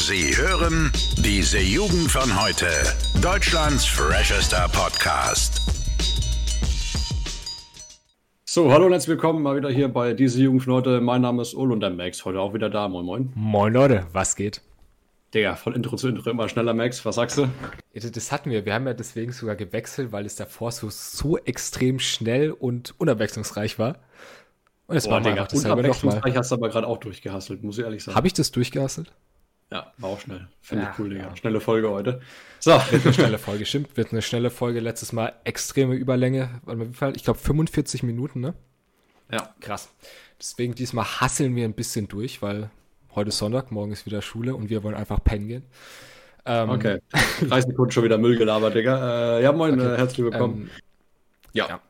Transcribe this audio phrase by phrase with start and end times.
[0.00, 2.68] Sie hören diese Jugend von heute.
[3.20, 5.60] Deutschlands freshester Podcast.
[8.44, 11.00] So, hallo und herzlich willkommen mal wieder hier bei diese Jugend von heute.
[11.00, 12.86] Mein Name ist Ul und der Max, heute auch wieder da.
[12.86, 13.32] Moin, moin.
[13.34, 14.62] Moin Leute, was geht?
[15.34, 17.04] Digga, von Intro zu Intro immer schneller, Max.
[17.04, 17.48] Was sagst du?
[17.92, 18.64] Das hatten wir.
[18.64, 23.80] Wir haben ja deswegen sogar gewechselt, weil es davor so, so extrem schnell und unabwechslungsreich
[23.80, 23.96] war.
[24.86, 28.14] Und jetzt war Digga, unabwechslungsreich hast du aber gerade auch durchgehasselt, muss ich ehrlich sagen.
[28.14, 29.12] Habe ich das durchgehasselt?
[29.70, 30.48] Ja, war auch schnell.
[30.62, 31.24] Finde ja, ich cool, Digga.
[31.24, 31.36] Ja.
[31.36, 32.20] Schnelle Folge heute.
[32.58, 32.70] So.
[32.90, 33.96] Wird eine schnelle Folge, stimmt.
[33.96, 34.80] Wird eine schnelle Folge.
[34.80, 36.60] Letztes Mal extreme Überlänge.
[37.14, 38.54] Ich glaube 45 Minuten, ne?
[39.30, 39.54] Ja.
[39.60, 39.90] Krass.
[40.40, 42.70] Deswegen diesmal hasseln wir ein bisschen durch, weil
[43.14, 45.64] heute ist Sonntag, morgen ist wieder Schule und wir wollen einfach pennen gehen.
[46.46, 47.00] Ähm, okay.
[47.40, 49.38] 30 Sekunden schon wieder Müll gelabert, Digga.
[49.38, 49.94] Äh, ja, moin, okay.
[49.94, 50.62] äh, herzlich willkommen.
[50.62, 50.70] Ähm,
[51.52, 51.68] ja.
[51.68, 51.80] ja.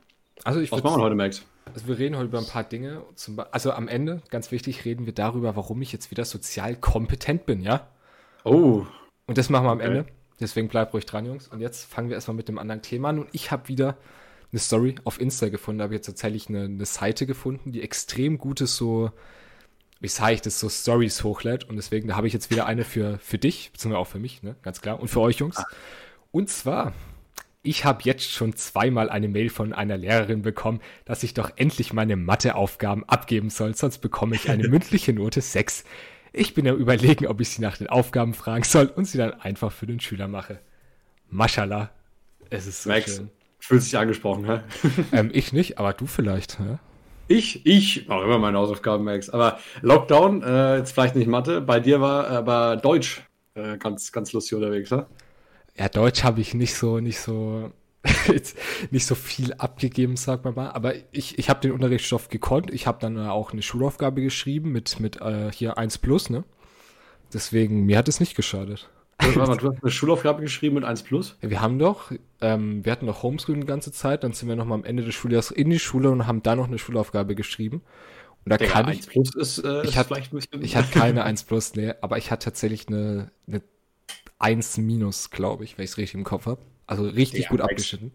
[0.42, 1.44] Also ich Was machen wir heute, Max?
[1.74, 3.02] Also wir reden heute über ein paar Dinge.
[3.14, 7.46] Zum, also am Ende, ganz wichtig, reden wir darüber, warum ich jetzt wieder sozial kompetent
[7.46, 7.88] bin, ja?
[8.44, 8.86] Oh.
[9.26, 9.86] Und das machen wir am okay.
[9.86, 10.06] Ende.
[10.40, 11.48] Deswegen bleibt ruhig dran, Jungs.
[11.48, 13.18] Und jetzt fangen wir erstmal mit dem anderen Thema an.
[13.20, 13.96] Und ich habe wieder
[14.52, 15.78] eine Story auf Insta gefunden.
[15.78, 19.10] Da habe ich jetzt tatsächlich eine, eine Seite gefunden, die extrem gutes so,
[20.00, 21.64] wie sage ich das, so Stories hochlädt.
[21.68, 24.42] Und deswegen, da habe ich jetzt wieder eine für, für dich, beziehungsweise auch für mich,
[24.42, 24.54] ne?
[24.62, 25.00] Ganz klar.
[25.00, 25.58] Und für euch, Jungs.
[25.58, 25.66] Ah.
[26.30, 26.94] Und zwar
[27.62, 31.92] ich habe jetzt schon zweimal eine Mail von einer Lehrerin bekommen, dass ich doch endlich
[31.92, 35.84] meine Matheaufgaben abgeben soll, sonst bekomme ich eine mündliche Note 6.
[36.32, 39.32] Ich bin am überlegen, ob ich sie nach den Aufgaben fragen soll und sie dann
[39.34, 40.60] einfach für den Schüler mache.
[41.30, 41.90] Maschallah.
[42.50, 43.30] Es ist so Max, schön.
[43.58, 44.60] Fühlt sich angesprochen, hä?
[45.12, 46.78] ähm, ich nicht, aber du vielleicht, hä?
[47.26, 49.28] Ich, ich mache immer meine Hausaufgaben, Max.
[49.28, 53.22] Aber Lockdown, äh, jetzt vielleicht nicht Mathe, bei dir war aber Deutsch
[53.54, 55.06] äh, ganz, ganz lustig unterwegs, ne?
[55.78, 57.70] Ja, Deutsch habe ich nicht so, nicht so,
[58.90, 60.70] nicht so viel abgegeben, sag mal mal.
[60.70, 62.72] Aber ich, ich habe den Unterrichtsstoff gekonnt.
[62.72, 66.44] Ich habe dann auch eine Schulaufgabe geschrieben mit, mit äh, hier 1 plus, ne?
[67.32, 68.88] Deswegen, mir hat es nicht geschadet.
[69.20, 71.36] Warte mal, du hast eine Schulaufgabe geschrieben mit 1 plus?
[71.42, 74.56] Ja, wir haben doch, ähm, wir hatten noch Homeschooling die ganze Zeit, dann sind wir
[74.56, 77.34] noch mal am Ende des Schuljahres in die Schule und haben da noch eine Schulaufgabe
[77.34, 77.82] geschrieben.
[78.44, 80.14] Und da Digga, kann 1 plus ist, äh, ich hatte,
[80.60, 83.60] Ich hatte keine 1 plus, nee, aber ich hatte tatsächlich eine, eine
[84.38, 86.60] 1 minus, glaube ich, wenn ich es richtig im Kopf habe.
[86.86, 88.12] Also richtig ja, gut abgeschnitten.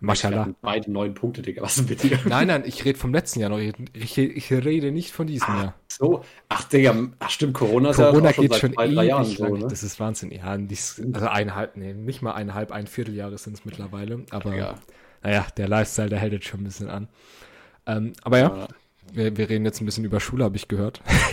[0.00, 0.50] Maschallah.
[0.60, 1.62] Beide neun Punkte, Digga.
[1.62, 2.18] Was ist mit dir?
[2.26, 3.58] Nein, nein, ich rede vom letzten Jahr noch.
[3.58, 5.74] Ich, ich rede nicht von diesem ach, Jahr.
[5.88, 9.24] So, ach, Digga, ach stimmt, Corona ist Corona ja schon geht schon zwei, drei Jahren
[9.24, 9.68] so, ne?
[9.68, 10.32] Das ist Wahnsinn.
[10.32, 14.24] Ja, nicht, also eineinhalb, nee, nicht mal eineinhalb, ein Vierteljahre sind es mittlerweile.
[14.30, 14.74] Aber ja.
[15.22, 17.08] naja, der Lifestyle, der hält jetzt schon ein bisschen an.
[17.86, 18.68] Ähm, aber ja, ja.
[19.12, 21.00] Wir, wir, reden jetzt ein bisschen über Schule, habe ich gehört.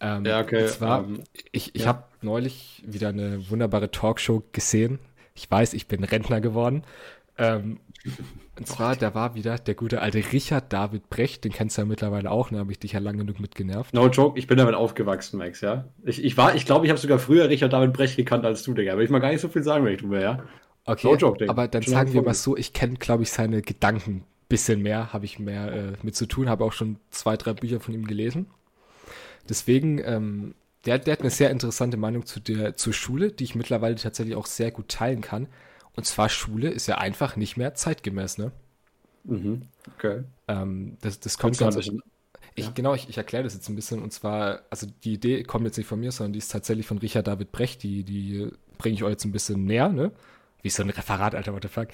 [0.00, 0.62] Ähm, ja, okay.
[0.62, 1.20] Und zwar, ähm,
[1.52, 1.88] ich, ich ja.
[1.88, 4.98] habe neulich wieder eine wunderbare Talkshow gesehen.
[5.34, 6.82] Ich weiß, ich bin Rentner geworden.
[7.38, 7.80] Ähm,
[8.58, 11.86] und zwar, da war wieder der gute alte Richard David Brecht, den kennst du ja
[11.86, 12.60] mittlerweile auch, da ne?
[12.60, 13.94] habe ich dich ja lange genug mit genervt.
[13.94, 15.84] No joke, ich bin damit aufgewachsen, Max, ja.
[16.04, 18.74] Ich, ich war, ich glaube, ich habe sogar früher Richard David Brecht gekannt als du,
[18.74, 18.92] Digga.
[18.92, 20.44] Aber ich mal gar nicht so viel sagen, wenn ich wäre, ja.
[20.84, 21.50] Okay, no joke, Digga.
[21.50, 24.82] aber dann schon sagen wir mal so, ich kenne, glaube ich, seine Gedanken ein bisschen
[24.82, 27.94] mehr, habe ich mehr äh, mit zu tun, habe auch schon zwei, drei Bücher von
[27.94, 28.46] ihm gelesen.
[29.50, 30.54] Deswegen, ähm,
[30.86, 34.36] der, der hat eine sehr interessante Meinung zu der, zur Schule, die ich mittlerweile tatsächlich
[34.36, 35.48] auch sehr gut teilen kann.
[35.96, 38.52] Und zwar Schule ist ja einfach nicht mehr zeitgemäß, ne?
[39.24, 39.62] Mhm,
[39.94, 40.22] okay.
[40.48, 41.76] Ähm, das, das kommt ganz.
[41.76, 42.02] Bisschen,
[42.54, 42.72] ich, ja.
[42.74, 44.02] Genau, ich, ich erkläre das jetzt ein bisschen.
[44.02, 46.98] Und zwar, also die Idee kommt jetzt nicht von mir, sondern die ist tatsächlich von
[46.98, 47.82] Richard David Brecht.
[47.82, 50.12] Die, die bringe ich euch jetzt ein bisschen näher, ne?
[50.62, 51.88] Wie so ein Referat, Alter, what the fuck.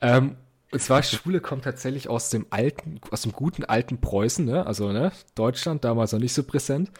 [0.00, 0.36] Ähm,
[0.72, 4.66] und zwar Schule kommt tatsächlich aus dem alten, aus dem guten alten Preußen, ne?
[4.66, 5.10] Also, ne?
[5.34, 6.90] Deutschland damals noch nicht so präsent.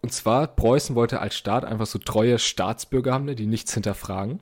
[0.00, 3.36] Und zwar, Preußen wollte als Staat einfach so treue Staatsbürger haben, ne?
[3.36, 4.40] die nichts hinterfragen.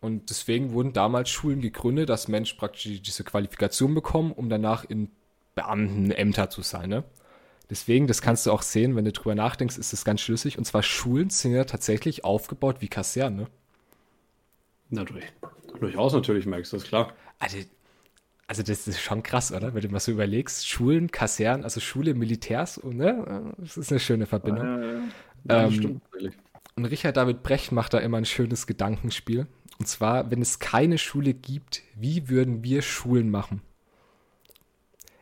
[0.00, 5.10] Und deswegen wurden damals Schulen gegründet, dass Menschen praktisch diese Qualifikation bekommen, um danach in
[5.54, 7.04] Beamtenämter zu sein, ne?
[7.68, 10.56] Deswegen, das kannst du auch sehen, wenn du drüber nachdenkst, ist das ganz schlüssig.
[10.56, 13.46] Und zwar Schulen sind ja tatsächlich aufgebaut wie Kasernen, ne?
[14.90, 15.24] Natürlich.
[15.80, 17.12] Durchaus natürlich, Max, das ist klar.
[17.38, 17.58] Also,
[18.46, 19.74] also das ist schon krass, oder?
[19.74, 23.54] Wenn du mal so überlegst, Schulen, Kasernen, also Schule, Militärs, ne?
[23.58, 24.66] Das ist eine schöne Verbindung.
[24.66, 24.98] Äh,
[25.48, 26.02] ja, ähm, stimmt,
[26.78, 29.46] und Richard David Brecht macht da immer ein schönes Gedankenspiel.
[29.78, 33.62] Und zwar, wenn es keine Schule gibt, wie würden wir Schulen machen?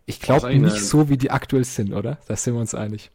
[0.04, 2.18] Ich glaube nicht so, wie die aktuell sind, oder?
[2.26, 3.10] Da sind wir uns einig.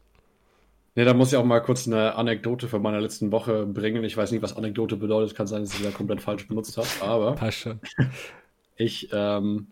[0.95, 4.03] Ne, da muss ich auch mal kurz eine Anekdote von meiner letzten Woche bringen.
[4.03, 5.35] Ich weiß nicht, was Anekdote bedeutet.
[5.35, 6.87] Kann sein, dass ich sie da komplett falsch benutzt habe.
[7.01, 7.79] Aber Passt schon.
[8.79, 9.67] ich, ähm,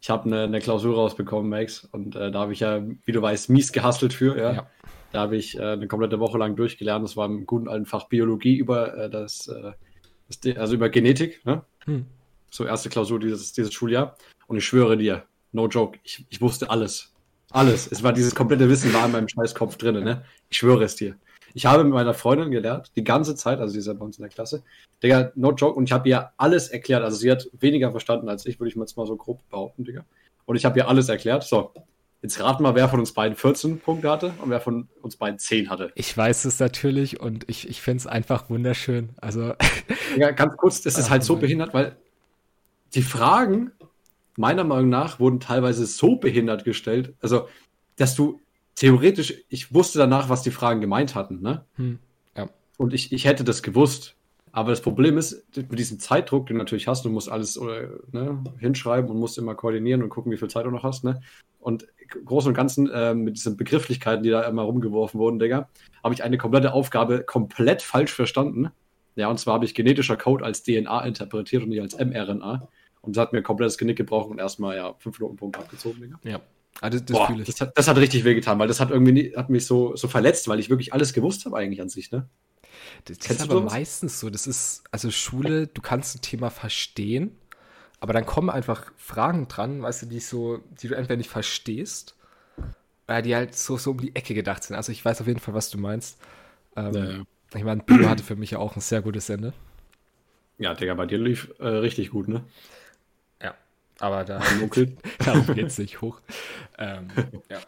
[0.00, 1.88] ich habe eine, eine, Klausur rausbekommen, Max.
[1.90, 4.36] Und äh, da habe ich ja, wie du weißt, mies gehustelt für.
[4.36, 4.52] Ja.
[4.52, 4.70] ja.
[5.10, 7.04] Da habe ich äh, eine komplette Woche lang durchgelernt.
[7.04, 9.72] Das war im guten alten Fach Biologie über äh, das, äh,
[10.28, 11.44] das, also über Genetik.
[11.44, 11.62] Ne?
[11.86, 12.06] Hm.
[12.50, 14.16] So erste Klausur dieses, dieses Schuljahr.
[14.46, 17.14] Und ich schwöre dir, no joke, ich, ich wusste alles.
[17.50, 17.90] Alles.
[17.90, 20.24] Es war dieses komplette Wissen war in meinem Scheißkopf drin, ne?
[20.50, 21.16] Ich schwöre es dir.
[21.54, 24.18] Ich habe mit meiner Freundin gelernt, die ganze Zeit, also sie ist ja bei uns
[24.18, 24.62] in der Klasse,
[25.02, 27.02] Digga, no joke, und ich habe ihr alles erklärt.
[27.02, 29.84] Also sie hat weniger verstanden als ich, würde ich mal jetzt mal so grob behaupten,
[29.84, 30.04] Digga.
[30.44, 31.44] Und ich habe ihr alles erklärt.
[31.44, 31.72] So,
[32.22, 35.40] Jetzt raten mal, wer von uns beiden 14 Punkte hatte und wer von uns beiden
[35.40, 35.90] 10 hatte.
[35.96, 39.10] Ich weiß es natürlich und ich, ich finde es einfach wunderschön.
[39.20, 39.54] Also.
[40.16, 41.96] Ja, ganz kurz, das ist halt so behindert, weil
[42.94, 43.72] die Fragen,
[44.36, 47.14] meiner Meinung nach, wurden teilweise so behindert gestellt.
[47.22, 47.48] Also,
[47.96, 48.41] dass du
[48.74, 51.64] theoretisch, ich wusste danach, was die Fragen gemeint hatten, ne?
[51.76, 51.98] Hm,
[52.36, 52.48] ja.
[52.76, 54.16] Und ich, ich hätte das gewusst.
[54.54, 57.88] Aber das Problem ist, mit diesem Zeitdruck, den du natürlich hast, du musst alles oder,
[58.12, 61.22] ne, hinschreiben und musst immer koordinieren und gucken, wie viel Zeit du noch hast, ne?
[61.58, 61.86] Und
[62.24, 65.70] Großen und Ganzen äh, mit diesen Begrifflichkeiten, die da immer rumgeworfen wurden, Digga,
[66.04, 68.70] habe ich eine komplette Aufgabe komplett falsch verstanden.
[69.14, 72.68] Ja, und zwar habe ich genetischer Code als DNA interpretiert und nicht als mRNA.
[73.00, 76.18] Und das hat mir komplettes Genick gebrochen und erstmal ja fünf Notenpunkte abgezogen, Digga.
[76.24, 76.40] Ja.
[76.80, 79.66] Also das, Boah, das, hat, das hat richtig wehgetan, weil das hat irgendwie hat mich
[79.66, 82.28] so, so verletzt, weil ich wirklich alles gewusst habe eigentlich an sich, ne?
[83.04, 84.30] Das, das ist aber meistens so.
[84.30, 87.36] Das ist, also Schule, du kannst ein Thema verstehen,
[88.00, 92.16] aber dann kommen einfach Fragen dran, weißt du, die so, die du entweder nicht verstehst,
[93.06, 94.76] oder die halt so, so um die Ecke gedacht sind.
[94.76, 96.18] Also ich weiß auf jeden Fall, was du meinst.
[96.76, 97.22] Ähm, ja, ja.
[97.54, 99.52] Ich meine, Bio hatte für mich ja auch ein sehr gutes Ende.
[100.58, 102.44] Ja, Digga, bei dir lief äh, richtig gut, ne?
[104.02, 104.40] Ja, aber da
[105.24, 106.20] darum geht's nicht hoch.
[106.78, 107.08] Ähm,
[107.48, 107.58] ja.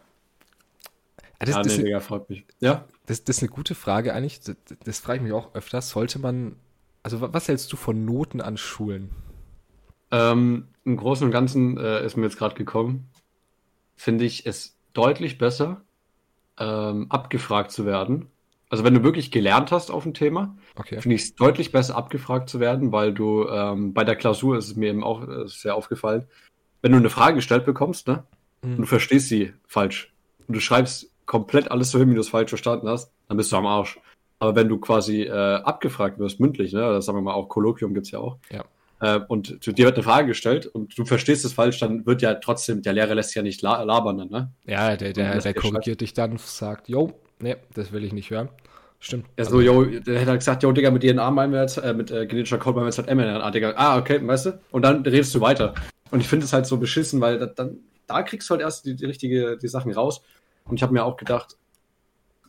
[1.39, 2.45] Ah, das, das, nee, Digga, freut mich.
[2.59, 2.85] Ja?
[3.05, 4.41] Das, das, ist eine gute Frage eigentlich.
[4.41, 5.89] Das, das frage ich mich auch öfters.
[5.89, 6.55] Sollte man,
[7.03, 9.09] also was hältst du von Noten an Schulen?
[10.11, 13.09] Ähm, Im Großen und Ganzen äh, ist mir jetzt gerade gekommen,
[13.95, 15.81] finde ich es deutlich besser,
[16.57, 18.27] ähm, abgefragt zu werden.
[18.75, 20.99] Also wenn du wirklich gelernt hast auf ein Thema, okay.
[20.99, 24.67] finde ich es deutlich besser, abgefragt zu werden, weil du ähm, bei der Klausur ist
[24.67, 26.25] es mir eben auch äh, sehr aufgefallen,
[26.81, 28.25] wenn du eine Frage gestellt bekommst, ne,
[28.61, 28.71] mhm.
[28.71, 30.11] und du verstehst sie falsch
[30.49, 33.49] und du schreibst komplett alles so hin, wie du es falsch verstanden hast, dann bist
[33.53, 33.97] du am Arsch.
[34.39, 37.93] Aber wenn du quasi äh, abgefragt wirst, mündlich, ne, das sagen wir mal auch, Kolloquium
[37.93, 38.65] gibt es ja auch, ja.
[38.99, 42.21] Äh, und zu dir wird eine Frage gestellt und du verstehst es falsch, dann wird
[42.21, 44.51] ja trotzdem, der Lehrer lässt ja nicht la labern ne?
[44.65, 48.49] Ja, der, der, der korrigiert dich dann, sagt, yo, nee, das will ich nicht hören.
[49.05, 49.27] Stimmt.
[49.37, 52.09] Ja, so, yo, der hätte gesagt, yo, Digga, mit DNA meinen wir jetzt, äh, mit
[52.09, 53.73] äh, genetischer Code meinen wir jetzt halt mRNA, Digga.
[53.75, 54.59] Ah, okay, weißt du?
[54.71, 55.75] Und dann redest du weiter.
[56.09, 58.83] Und ich finde es halt so beschissen, weil da, dann, da kriegst du halt erst
[58.87, 60.23] die, die richtige, die Sachen raus.
[60.63, 61.55] Und ich habe mir auch gedacht,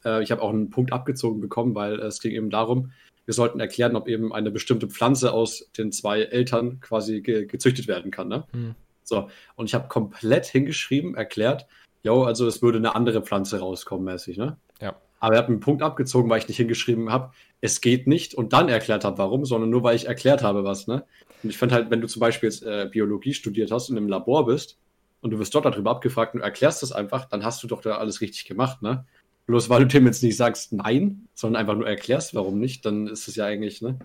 [0.06, 2.90] äh, ich habe auch einen Punkt abgezogen bekommen, weil es ging eben darum,
[3.26, 7.86] wir sollten erklären, ob eben eine bestimmte Pflanze aus den zwei Eltern quasi ge gezüchtet
[7.86, 8.28] werden kann.
[8.28, 8.44] Ne?
[8.52, 8.74] Hm.
[9.02, 11.66] So, und ich habe komplett hingeschrieben, erklärt,
[12.02, 14.56] jo, also es würde eine andere Pflanze rauskommen, mäßig, ne?
[14.80, 14.96] Ja.
[15.18, 18.52] Aber er hat einen Punkt abgezogen, weil ich nicht hingeschrieben habe, es geht nicht und
[18.52, 21.04] dann erklärt habe, warum, sondern nur, weil ich erklärt habe, was, ne?
[21.42, 24.08] Und ich finde halt, wenn du zum Beispiel jetzt äh, Biologie studiert hast und im
[24.08, 24.78] Labor bist
[25.20, 27.80] und du wirst dort darüber abgefragt und du erklärst das einfach, dann hast du doch
[27.80, 29.04] da alles richtig gemacht, ne?
[29.46, 33.06] Bloß weil du dem jetzt nicht sagst nein, sondern einfach nur erklärst, warum nicht, dann
[33.06, 33.98] ist es ja eigentlich, ne?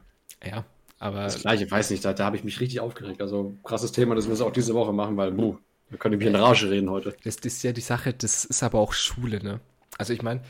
[0.46, 0.66] Ja,
[1.00, 1.24] aber.
[1.24, 3.22] Das gleiche, ich weiß nicht, da, da habe ich mich richtig aufgeregt.
[3.22, 5.58] Also krasses Thema, das müssen wir auch diese Woche machen, weil, buh,
[5.90, 7.16] wir können mich in Rage reden heute.
[7.24, 9.60] Das, das ist ja die Sache, das ist aber auch Schule, ne?
[9.98, 10.42] Also ich meine,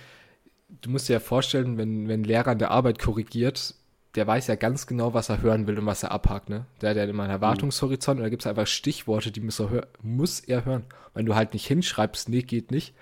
[0.81, 3.75] du musst dir ja vorstellen, wenn, wenn ein Lehrer an der Arbeit korrigiert,
[4.15, 6.65] der weiß ja ganz genau, was er hören will und was er abhakt, ne?
[6.81, 10.41] Der, hat immer einen Erwartungshorizont und da gibt es einfach Stichworte, die muss er, muss
[10.41, 10.83] er hören.
[11.13, 12.93] Wenn du halt nicht hinschreibst, nee, geht nicht,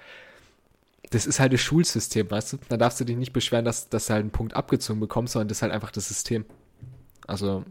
[1.10, 2.58] das ist halt das Schulsystem, weißt du?
[2.70, 5.48] Da darfst du dich nicht beschweren, dass, dass du halt einen Punkt abgezogen bekommst, sondern
[5.48, 6.46] das ist halt einfach das System.
[7.26, 7.64] Also.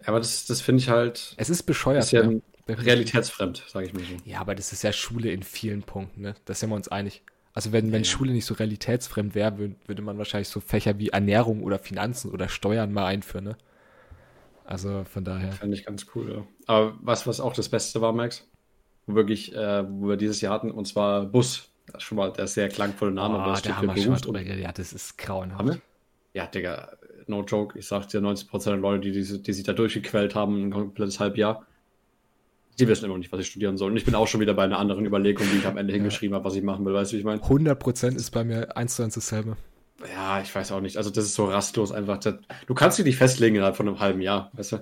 [0.00, 1.34] Ja, aber das, das finde ich halt.
[1.36, 2.04] Es ist bescheuert.
[2.04, 2.40] Ist ja, ja.
[2.68, 4.14] realitätsfremd, sage ich mal so.
[4.24, 6.34] Ja, aber das ist ja Schule in vielen Punkten, ne?
[6.44, 7.22] Da sind wir uns einig.
[7.54, 8.08] Also wenn, wenn ja.
[8.08, 12.32] Schule nicht so realitätsfremd wäre, würde, würde man wahrscheinlich so Fächer wie Ernährung oder Finanzen
[12.32, 13.56] oder Steuern mal einführen, ne?
[14.64, 15.52] Also von daher.
[15.52, 16.46] Fände ich ganz cool, ja.
[16.66, 18.48] Aber was, was auch das Beste war, Max,
[19.06, 21.70] wo wirklich, äh, wo wir dieses Jahr hatten, und zwar Bus.
[21.86, 23.34] Das ist schon mal der sehr klangvolle Name.
[23.34, 24.40] Oh, der haben wir schon mal drüber.
[24.40, 25.80] Ja, das ist grauenhaft.
[26.32, 26.96] Ja, Digga,
[27.26, 27.78] no joke.
[27.78, 31.20] Ich sag dir, 90% der Leute, die, die, die sich da durchgequält haben, ein komplettes
[31.20, 31.66] Halbjahr,
[32.78, 33.90] die wissen immer noch nicht, was ich studieren soll.
[33.90, 35.96] Und ich bin auch schon wieder bei einer anderen Überlegung, die ich am Ende ja.
[35.96, 36.94] hingeschrieben habe, was ich machen will.
[36.94, 37.40] Weißt du, wie ich meine?
[37.40, 39.56] 100% ist bei mir eins zu eins dasselbe.
[40.12, 40.96] Ja, ich weiß auch nicht.
[40.96, 42.18] Also, das ist so rastlos einfach.
[42.66, 44.76] Du kannst dich nicht festlegen innerhalb von einem halben Jahr, weißt du?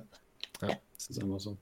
[0.62, 0.68] Ja.
[0.94, 1.58] Das ist einfach so.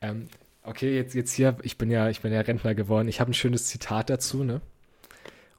[0.00, 0.28] Ähm,
[0.62, 3.08] okay, jetzt, jetzt hier, ich bin ja, ich bin ja Rentner geworden.
[3.08, 4.60] Ich habe ein schönes Zitat dazu, ne?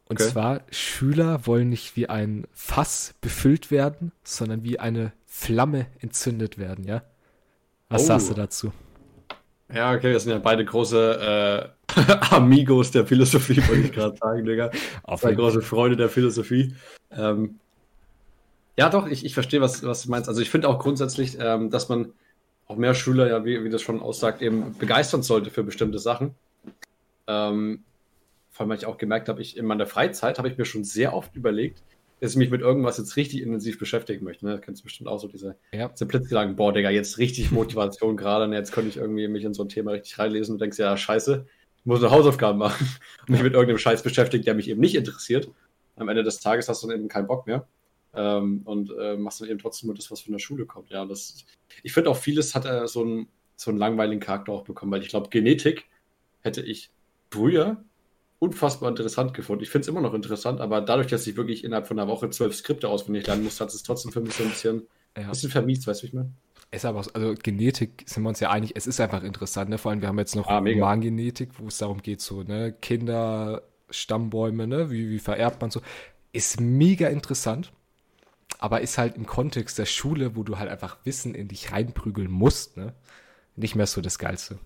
[0.05, 0.29] Und okay.
[0.29, 6.83] zwar, Schüler wollen nicht wie ein Fass befüllt werden, sondern wie eine Flamme entzündet werden,
[6.83, 7.03] ja?
[7.87, 8.07] Was oh.
[8.07, 8.73] sagst du dazu?
[9.73, 12.01] Ja, okay, wir sind ja beide große äh,
[12.31, 14.71] Amigos der Philosophie, wollte ich gerade sagen, Digga.
[15.03, 16.75] Auf Zwei große Freunde der Philosophie.
[17.11, 17.59] Ähm,
[18.77, 20.27] ja, doch, ich, ich verstehe, was, was du meinst.
[20.27, 22.13] Also ich finde auch grundsätzlich, ähm, dass man
[22.67, 26.35] auch mehr Schüler, ja, wie, wie das schon aussagt, eben begeistern sollte für bestimmte Sachen.
[27.27, 27.83] Ähm,
[28.49, 30.83] vor allem, weil ich auch gemerkt habe, ich in meiner Freizeit habe ich mir schon
[30.83, 31.81] sehr oft überlegt,
[32.21, 34.45] dass ich mich mit irgendwas jetzt richtig intensiv beschäftigen möchte.
[34.45, 34.51] Ne?
[34.51, 35.89] Das kennst du bestimmt auch so diese, ja.
[35.89, 39.55] diese Blitzgedanken, boah, Digga, jetzt richtig Motivation gerade und jetzt könnte ich irgendwie mich in
[39.55, 41.45] so ein Thema richtig reinlesen und denkst, ja, scheiße,
[41.77, 42.87] ich muss eine Hausaufgaben machen
[43.21, 45.49] und mich mit irgendeinem Scheiß beschäftigen, der mich eben nicht interessiert.
[45.95, 47.67] Am Ende des Tages hast du dann eben keinen Bock mehr.
[48.13, 50.89] Ähm, und äh, machst dann eben trotzdem nur das, was von der Schule kommt.
[50.89, 51.45] Ja, das,
[51.81, 55.01] ich finde auch vieles hat äh, so, einen, so einen langweiligen Charakter auch bekommen, weil
[55.01, 55.85] ich glaube, Genetik
[56.41, 56.91] hätte ich
[57.31, 57.83] früher
[58.41, 59.63] unfassbar interessant gefunden.
[59.63, 62.29] Ich finde es immer noch interessant, aber dadurch, dass ich wirklich innerhalb von einer Woche
[62.31, 65.29] zwölf Skripte auswendig lernen musste, hat es trotzdem für mich so ein bisschen, ja.
[65.29, 66.31] bisschen vermiest, weißt du, wie ich meine?
[66.71, 69.77] ist aber, also Genetik sind wir uns ja einig, es ist einfach interessant, ne?
[69.77, 73.61] Vor allem, wir haben jetzt noch ah, Humangenetik, wo es darum geht, so, ne, Kinder,
[73.89, 75.81] Stammbäume, ne, wie, wie vererbt man so.
[76.31, 77.73] Ist mega interessant,
[78.57, 82.31] aber ist halt im Kontext der Schule, wo du halt einfach Wissen in dich reinprügeln
[82.31, 82.93] musst, ne,
[83.57, 84.57] nicht mehr so das Geilste.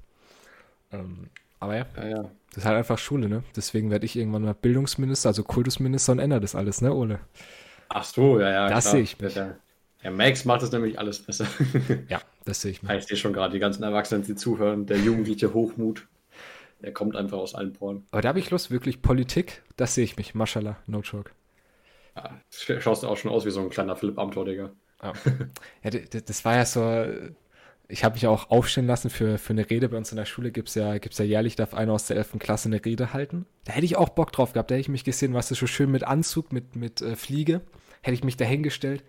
[0.91, 3.43] Ähm, aber ja, ja, ja, das ist halt einfach Schule, ne?
[3.55, 7.19] Deswegen werde ich irgendwann mal Bildungsminister, also Kultusminister und ändere das alles, ne, Ole?
[7.89, 8.69] Ach so, ja, ja.
[8.69, 9.35] Das sehe ich mich.
[9.35, 9.55] Ja,
[10.03, 11.47] ja, Max macht das nämlich alles besser.
[12.09, 12.95] ja, das sehe ich mir.
[12.97, 16.07] Ich sehe schon gerade die ganzen Erwachsenen, die zuhören, der jugendliche Hochmut,
[16.81, 18.05] der kommt einfach aus allen Poren.
[18.11, 20.35] Aber da habe ich Lust, wirklich Politik, das sehe ich mich.
[20.35, 21.31] Mashallah, no joke.
[22.15, 22.39] Ja,
[22.79, 24.71] schaust du auch schon aus wie so ein kleiner Philipp Amthor, Digga.
[25.01, 25.13] Ja.
[25.83, 26.81] ja, das war ja so,
[27.87, 29.89] ich habe mich auch aufstellen lassen für, für eine Rede.
[29.89, 32.17] Bei uns in der Schule gibt es ja, gibt's ja jährlich, darf einer aus der
[32.17, 32.39] 11.
[32.39, 33.45] Klasse eine Rede halten.
[33.65, 34.71] Da hätte ich auch Bock drauf gehabt.
[34.71, 37.61] Da hätte ich mich gesehen, was ist so schön mit Anzug, mit, mit äh, Fliege.
[38.01, 39.03] Hätte ich mich dahingestellt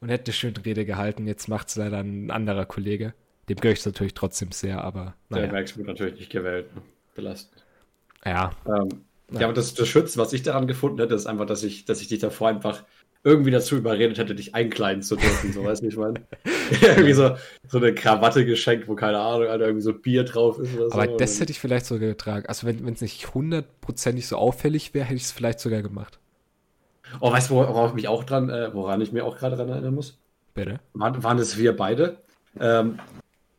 [0.00, 1.26] und hätte eine schöne Rede gehalten.
[1.26, 3.14] Jetzt macht es leider ein anderer Kollege.
[3.48, 5.14] Dem gehöre ich natürlich trotzdem sehr, aber.
[5.28, 5.46] Naja.
[5.46, 6.74] Der Max wird natürlich nicht gewählt.
[6.74, 6.82] Ne?
[7.14, 7.64] Belastend.
[8.24, 8.52] Ja.
[8.66, 8.88] Ähm,
[9.32, 12.00] ja, aber das, das Schütze, was ich daran gefunden hätte, ist einfach, dass ich, dass
[12.00, 12.84] ich dich davor einfach
[13.22, 15.52] irgendwie dazu überredet hätte, dich einkleiden zu dürfen.
[15.52, 16.14] So, weißt du, ich meine?
[16.82, 17.36] irgendwie so,
[17.68, 21.06] so eine Krawatte geschenkt, wo keine Ahnung, Alter, irgendwie so Bier drauf ist oder Aber
[21.06, 21.16] so.
[21.16, 22.46] das hätte ich vielleicht sogar getragen.
[22.46, 26.18] Also, wenn es nicht hundertprozentig so auffällig wäre, hätte ich es vielleicht sogar gemacht.
[27.20, 29.68] Oh, weißt du, worauf ich mich auch dran, äh, woran ich mir auch gerade dran
[29.68, 30.18] erinnern muss?
[30.54, 30.80] Bitte?
[30.94, 32.18] War, waren es wir beide?
[32.58, 32.98] Ähm,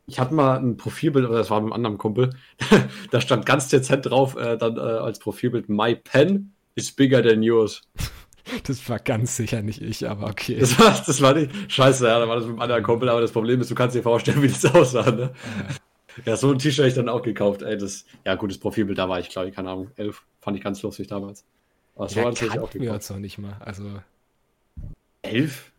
[0.06, 2.30] ich hatte mal ein Profilbild, aber das war mit einem anderen Kumpel.
[3.10, 7.42] da stand ganz dezent drauf, äh, dann äh, als Profilbild: My pen is bigger than
[7.42, 7.82] yours.
[8.64, 10.56] Das war ganz sicher nicht ich, aber okay.
[10.58, 11.50] Das war, das war nicht.
[11.70, 13.94] Scheiße, ja, da war das mit einem anderen Kumpel, aber das Problem ist, du kannst
[13.94, 15.32] dir vorstellen, wie das aussah, ne?
[16.18, 17.62] Ja, ja so ein T-Shirt habe ich dann auch gekauft.
[17.62, 20.22] Ey, das, ja, gutes Profilbild, da war ich, glaube ich, keine Ahnung, elf.
[20.40, 21.44] Fand ich ganz lustig damals.
[21.94, 23.56] Aber so ja, kannten wir uns noch nicht mal.
[23.60, 23.84] Also.
[25.22, 25.70] Elf?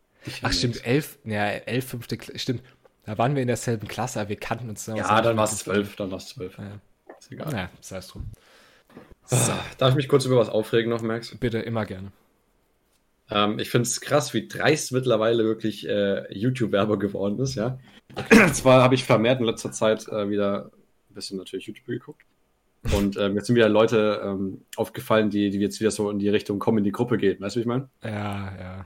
[0.42, 1.18] Ach, stimmt, elf.
[1.26, 2.64] Ja, elf, fünfte, stimmt.
[3.06, 4.96] Da waren wir in derselben Klasse, aber wir kannten uns noch.
[4.96, 6.58] Ja, dann war es zwölf, dann war es zwölf.
[6.58, 6.80] Ja.
[7.20, 7.52] Ist egal.
[7.52, 8.32] Ja, sei es drum.
[9.30, 9.54] Ah, so.
[9.78, 11.36] Darf ich mich kurz über was aufregen noch, Max?
[11.38, 12.12] Bitte, immer gerne.
[13.30, 17.80] Ähm, ich finde es krass, wie dreist mittlerweile wirklich äh, YouTube-Werbung geworden ist, ja.
[18.54, 20.72] Zwar habe ich vermehrt in letzter Zeit äh, wieder
[21.10, 22.24] ein bisschen natürlich YouTube geguckt.
[22.92, 26.30] Und äh, mir sind wieder Leute ähm, aufgefallen, die, die jetzt wieder so in die
[26.30, 27.40] Richtung kommen, in die Gruppe gehen.
[27.40, 27.90] Weißt du, wie ich meine?
[28.04, 28.86] Ja, ja.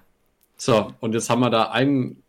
[0.56, 2.24] So, und jetzt haben wir da einen,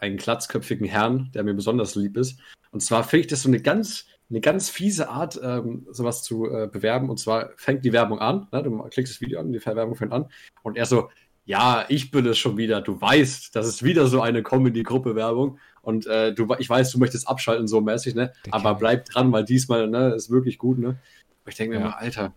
[0.00, 2.40] einen glatzköpfigen Herrn, der mir besonders lieb ist.
[2.72, 6.50] Und zwar finde ich das so eine ganz, eine ganz fiese Art, ähm, sowas zu
[6.50, 7.08] äh, bewerben.
[7.08, 8.64] Und zwar fängt die Werbung an, ne?
[8.64, 10.26] du klickst das Video an, die Werbung fängt an.
[10.62, 11.08] Und er so,
[11.46, 12.80] ja, ich bin es schon wieder.
[12.82, 15.58] Du weißt, das ist wieder so eine Comedy-Gruppe-Werbung.
[15.80, 18.32] Und äh, du, ich weiß, du möchtest abschalten, so mäßig, ne?
[18.44, 20.98] Den Aber bleib dran, weil diesmal, ne, ist wirklich gut, ne?
[21.42, 21.90] Aber ich denke mir ja.
[21.90, 22.32] mal, Alter.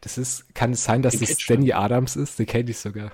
[0.00, 1.74] Das ist, kann es sein, dass das Danny.
[1.74, 2.38] Adams ist?
[2.38, 3.12] Den kenne ich sogar.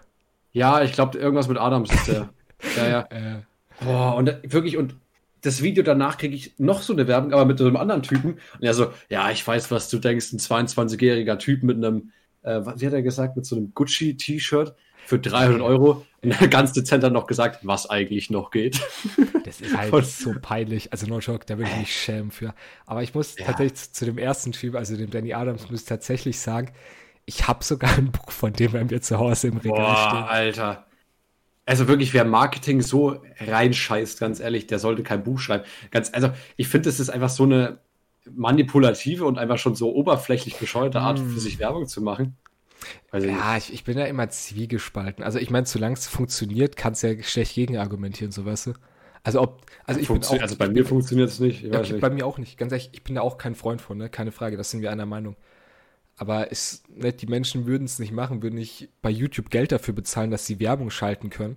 [0.52, 2.28] Ja, ich glaube, irgendwas mit Adams ist der.
[2.76, 3.00] ja, ja.
[3.10, 3.42] Äh.
[3.84, 4.94] Boah, und wirklich, und
[5.40, 8.34] das Video danach kriege ich noch so eine Werbung, aber mit so einem anderen Typen.
[8.34, 12.60] Und er so, ja, ich weiß, was du denkst, ein 22-jähriger Typ mit einem, äh,
[12.76, 14.74] wie hat er gesagt, mit so einem Gucci-T-Shirt
[15.08, 16.04] für 300 Euro.
[16.50, 18.80] Ganz dezent dann noch gesagt, was eigentlich noch geht.
[19.44, 20.92] Das ist halt so peinlich.
[20.92, 22.52] Also No Joke, da würde ich mich schämen für.
[22.84, 23.46] Aber ich muss ja.
[23.46, 26.72] tatsächlich zu, zu, dem ersten Typ, also dem Danny Adams, muss tatsächlich sagen,
[27.24, 30.24] ich habe sogar ein Buch von dem bei mir zu Hause im Regal Boah, stehen.
[30.24, 30.86] Alter.
[31.64, 35.64] Also wirklich, wer Marketing so reinscheißt, ganz ehrlich, der sollte kein Buch schreiben.
[35.90, 37.78] Ganz, also ich finde, das ist einfach so eine
[38.30, 41.30] manipulative und einfach schon so oberflächlich bescheuerte Art, mm.
[41.30, 42.36] für sich Werbung zu machen.
[43.10, 45.24] Also ja, ich, ich, bin da immer zwiegespalten.
[45.24, 48.72] Also ich meine, solange es funktioniert, kannst du ja schlecht gegenargumentieren, so weißt du.
[49.24, 51.66] Also ob, also ich bin auch, also bei mir funktioniert es nicht.
[51.66, 52.00] Okay, nicht.
[52.00, 52.56] Bei mir auch nicht.
[52.56, 54.08] Ganz ehrlich, ich bin da auch kein Freund von, ne?
[54.08, 55.36] Keine Frage, das sind wir einer Meinung.
[56.16, 59.94] Aber es, ne, die Menschen würden es nicht machen, würden nicht bei YouTube Geld dafür
[59.94, 61.56] bezahlen, dass sie Werbung schalten können,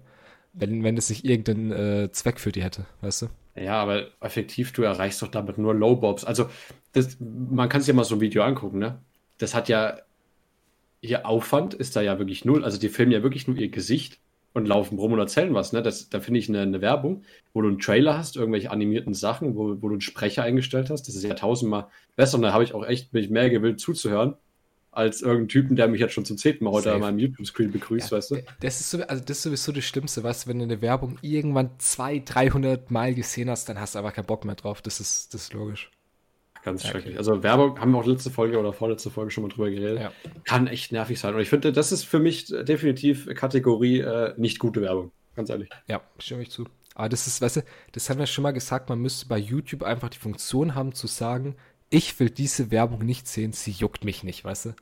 [0.54, 3.28] wenn, wenn es nicht irgendeinen äh, Zweck für die hätte, weißt du?
[3.56, 6.25] Ja, aber effektiv, du erreichst doch damit nur Low-Bobs.
[6.25, 6.50] Also,
[6.94, 9.00] das, man kann sich ja mal so ein Video angucken, ne?
[9.40, 9.98] Das hat ja
[11.01, 12.63] ihr Aufwand ist da ja wirklich null.
[12.63, 14.20] Also die filmen ja wirklich nur ihr Gesicht
[14.53, 15.74] und laufen rum und erzählen was.
[15.74, 15.81] Ne?
[15.81, 19.55] Das, da finde ich eine, eine, Werbung, wo du einen Trailer hast, irgendwelche animierten Sachen,
[19.55, 21.08] wo, wo du einen Sprecher eingestellt hast.
[21.08, 24.36] Das ist ja tausendmal besser und da habe ich auch echt mich mehr gewillt zuzuhören,
[24.91, 26.96] als irgendeinen Typen, der mich jetzt schon zum zehnten Mal heute Safe.
[26.96, 28.43] an meinem YouTube-Screen begrüßt, ja, weißt du?
[28.60, 31.17] Das ist, so, also das ist sowieso das Schlimmste, weißt du, wenn du eine Werbung
[31.22, 34.81] irgendwann 200, 300 Mal gesehen hast, dann hast du aber keinen Bock mehr drauf.
[34.81, 35.89] Das ist, das ist logisch.
[36.63, 36.91] Ganz okay.
[36.91, 37.18] schrecklich.
[37.18, 40.00] Also Werbung haben wir auch letzte Folge oder vorletzte Folge schon mal drüber geredet.
[40.00, 40.12] Ja.
[40.44, 41.34] Kann echt nervig sein.
[41.34, 45.12] Und ich finde, das ist für mich definitiv Kategorie äh, nicht gute Werbung.
[45.36, 45.70] Ganz ehrlich.
[45.88, 46.65] Ja, stimme ich zu.
[46.94, 47.62] Aber das ist, weißt du,
[47.94, 51.08] das haben wir schon mal gesagt, man müsste bei YouTube einfach die Funktion haben zu
[51.08, 51.56] sagen,
[51.89, 54.75] ich will diese Werbung nicht sehen, sie juckt mich nicht, weißt du?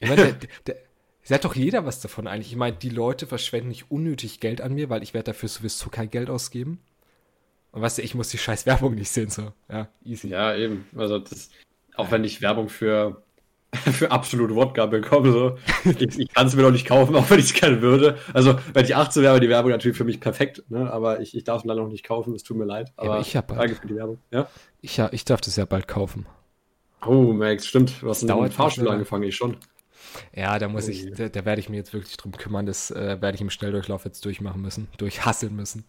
[0.00, 0.32] Ich meine, der,
[0.66, 0.76] der,
[1.28, 2.50] der hat doch jeder was davon eigentlich.
[2.50, 5.90] Ich meine, die Leute verschwenden nicht unnötig Geld an mir, weil ich werde dafür sowieso
[5.90, 6.80] kein Geld ausgeben.
[7.72, 9.52] Und weißt du, ich muss die scheiß Werbung nicht sehen, so.
[9.70, 10.28] Ja, easy.
[10.28, 10.86] Ja, eben.
[10.96, 11.50] Also das,
[11.96, 13.22] auch wenn ich Werbung für,
[13.72, 17.38] für absolute Wodka bekomme, so, ich, ich kann es mir doch nicht kaufen, auch wenn
[17.38, 18.18] ich es gerne würde.
[18.34, 20.92] Also, wenn ich 18 wäre, die Werbung natürlich für mich perfekt, ne?
[20.92, 22.92] aber ich, ich darf es leider noch nicht kaufen, es tut mir leid.
[22.96, 24.18] Aber, ja, aber ich habe Danke für die Werbung.
[24.30, 24.48] Ja?
[24.82, 26.26] Ich, ja, ich darf das ja bald kaufen.
[27.06, 28.02] Oh, Max, stimmt.
[28.02, 29.56] Du hast einen Fahrstuhl angefangen, ich schon.
[30.34, 32.66] Ja, da muss oh, ich, da, da, werde ich mir jetzt wirklich drum kümmern.
[32.66, 35.84] Das äh, werde ich im Schnelldurchlauf jetzt durchmachen müssen, durchhasseln müssen.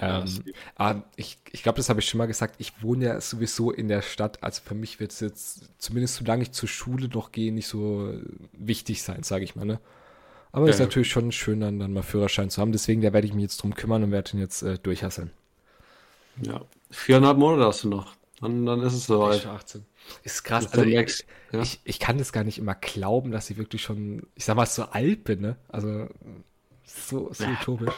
[0.00, 0.42] Ja, ähm,
[0.74, 2.56] aber ich, ich glaube, das habe ich schon mal gesagt.
[2.58, 4.42] Ich wohne ja sowieso in der Stadt.
[4.42, 8.12] Also für mich wird es jetzt, zumindest solange ich zur Schule noch gehe, nicht so
[8.52, 9.64] wichtig sein, sage ich mal.
[9.64, 9.80] Ne?
[10.50, 10.84] Aber es ja.
[10.84, 12.72] ist natürlich schon schön, dann, dann mal Führerschein zu haben.
[12.72, 15.30] Deswegen, da werde ich mich jetzt drum kümmern und werde ihn jetzt äh, durchhasseln.
[16.40, 18.14] Ja, viereinhalb Monate hast du noch.
[18.40, 19.46] Dann, dann ist es soweit.
[19.46, 19.84] 18.
[20.24, 20.72] Ist krass.
[20.72, 21.62] Also ich, ja.
[21.62, 24.66] ich, ich, kann das gar nicht immer glauben, dass ich wirklich schon, ich sag mal,
[24.66, 25.56] so alt bin, ne?
[25.68, 26.08] Also
[26.84, 27.94] so, so utopisch.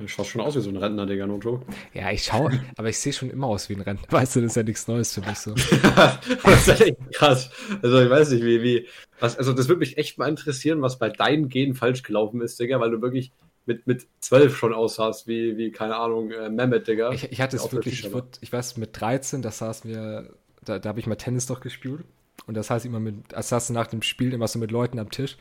[0.00, 1.60] Du schaust schon aus wie so ein Rentner, Digga, Noto.
[1.92, 4.06] Ja, ich schaue, aber ich sehe schon immer aus wie ein Rentner.
[4.10, 5.52] Weißt du, das ist ja nichts Neues für mich so.
[6.42, 7.50] das ist echt krass.
[7.82, 8.86] Also ich weiß nicht, wie, wie,
[9.20, 12.58] was, also das würde mich echt mal interessieren, was bei deinen Genen falsch gelaufen ist,
[12.58, 13.30] Digga, weil du wirklich
[13.66, 17.12] mit, mit zwölf schon aussahst, wie, wie, keine Ahnung, äh, Mehmet, Digga.
[17.12, 20.30] Ich, ich hatte es wirklich, ich, würd, ich weiß, mit 13, da saßen wir,
[20.64, 22.00] da, da habe ich mal Tennis doch gespielt.
[22.46, 25.10] Und das heißt immer mit, das saß nach dem Spiel immer so mit Leuten am
[25.10, 25.36] Tisch.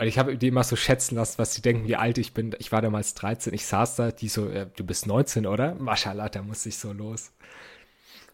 [0.00, 2.56] Und ich habe die immer so schätzen lassen, was sie denken, wie alt ich bin.
[2.58, 5.74] Ich war damals 13, ich saß da, die so, äh, du bist 19, oder?
[5.74, 7.32] Maschallah, da musste ich so los.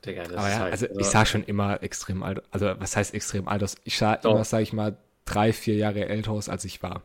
[0.06, 2.96] Digga, das Aber ja, halt, also, also ich sah schon immer extrem alt, also was
[2.96, 3.74] heißt extrem alt aus?
[3.82, 4.30] Ich sah Doch.
[4.30, 7.02] immer, sag ich mal, drei, vier Jahre älter aus, als ich war.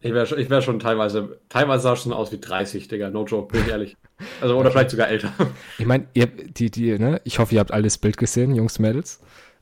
[0.00, 3.24] Ich wäre schon, ich wär schon teilweise, teilweise sah schon aus wie 30, Digga, no
[3.24, 3.96] joke, bin ich ehrlich.
[4.40, 5.32] Also, oder vielleicht sogar älter.
[5.78, 9.20] Ich meine, ihr die, die, ne, ich hoffe, ihr habt alles Bild gesehen, Jungs, Mädels.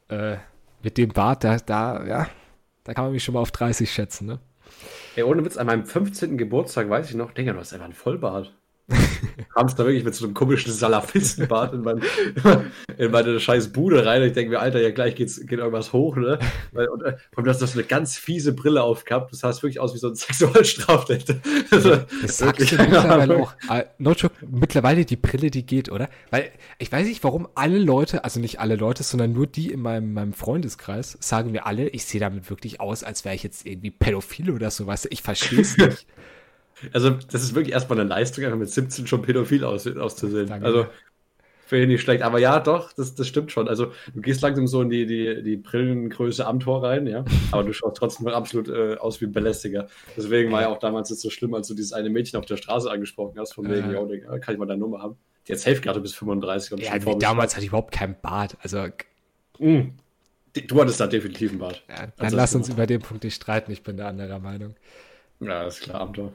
[0.09, 0.37] Äh,
[0.83, 2.31] mit dem Bart, da, da, ja,
[2.85, 4.41] da kann man mich schon mal auf 30 schätzen, ne?
[5.17, 6.39] Ey, ohne Witz, an meinem 15.
[6.39, 8.55] Geburtstag weiß ich noch, Digga, du hast einfach einen Vollbart.
[9.55, 12.03] Kamst da wirklich mit so einem komischen Salafistenbart in, mein,
[12.97, 14.23] in meine scheiß Bude rein.
[14.23, 16.39] Ich denke mir, Alter, ja gleich geht's, geht irgendwas hoch, ne?
[16.73, 19.33] Und, äh, und du hast das eine ganz fiese Brille aufgehabt.
[19.33, 21.37] Das sah wirklich aus wie so ein Sexualstraftäter.
[21.71, 23.53] Das, das sagst du mittlerweile auch.
[23.69, 26.09] Uh, no joke, mittlerweile die Brille, die geht, oder?
[26.31, 29.81] Weil ich weiß nicht, warum alle Leute, also nicht alle Leute, sondern nur die in
[29.81, 33.67] meinem, meinem Freundeskreis, sagen mir alle, ich sehe damit wirklich aus, als wäre ich jetzt
[33.67, 35.09] irgendwie pädophil oder so, weißt du?
[35.11, 36.07] Ich verstehe es nicht.
[36.93, 40.49] Also, das ist wirklich erstmal eine Leistung, einfach mit 17 schon pädophil aus, auszusehen.
[40.49, 40.67] Danke.
[40.67, 40.87] Also,
[41.71, 42.23] für ihn nicht schlecht.
[42.23, 43.69] Aber ja, doch, das, das stimmt schon.
[43.69, 47.25] Also, du gehst langsam so in die, die, die Brillengröße am Tor rein, ja.
[47.53, 49.87] Aber du schaust trotzdem absolut äh, aus wie ein Belästiger.
[50.17, 52.57] Deswegen war ja auch damals jetzt so schlimm, als du dieses eine Mädchen auf der
[52.57, 55.17] Straße angesprochen hast, von wegen, ja, ja kann ich mal deine Nummer haben.
[55.47, 58.57] Die hat safe gerade bis 35 und ja, schon damals hatte ich überhaupt keinen Bart.
[58.63, 58.89] Also.
[59.59, 59.93] Mm.
[60.67, 61.85] Du hattest da definitiv einen Bart.
[61.89, 63.71] Ja, dann lass uns über den Punkt nicht streiten.
[63.71, 64.75] Ich bin da anderer Meinung.
[65.39, 66.33] Ja, ist klar, Tor.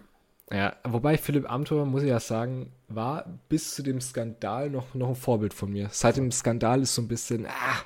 [0.51, 5.09] Ja, wobei Philipp Amthor, muss ich ja sagen, war bis zu dem Skandal noch, noch
[5.09, 5.89] ein Vorbild von mir.
[5.91, 7.81] Seit dem Skandal ist so ein bisschen, ah,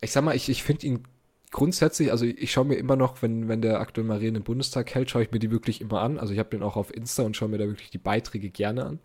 [0.00, 1.04] ich sag mal, ich, ich finde ihn
[1.50, 4.94] grundsätzlich, also ich schaue mir immer noch, wenn, wenn der aktuell mal Reden im Bundestag
[4.94, 6.18] hält, schaue ich mir die wirklich immer an.
[6.18, 8.86] Also ich habe den auch auf Insta und schaue mir da wirklich die Beiträge gerne
[8.86, 8.98] an.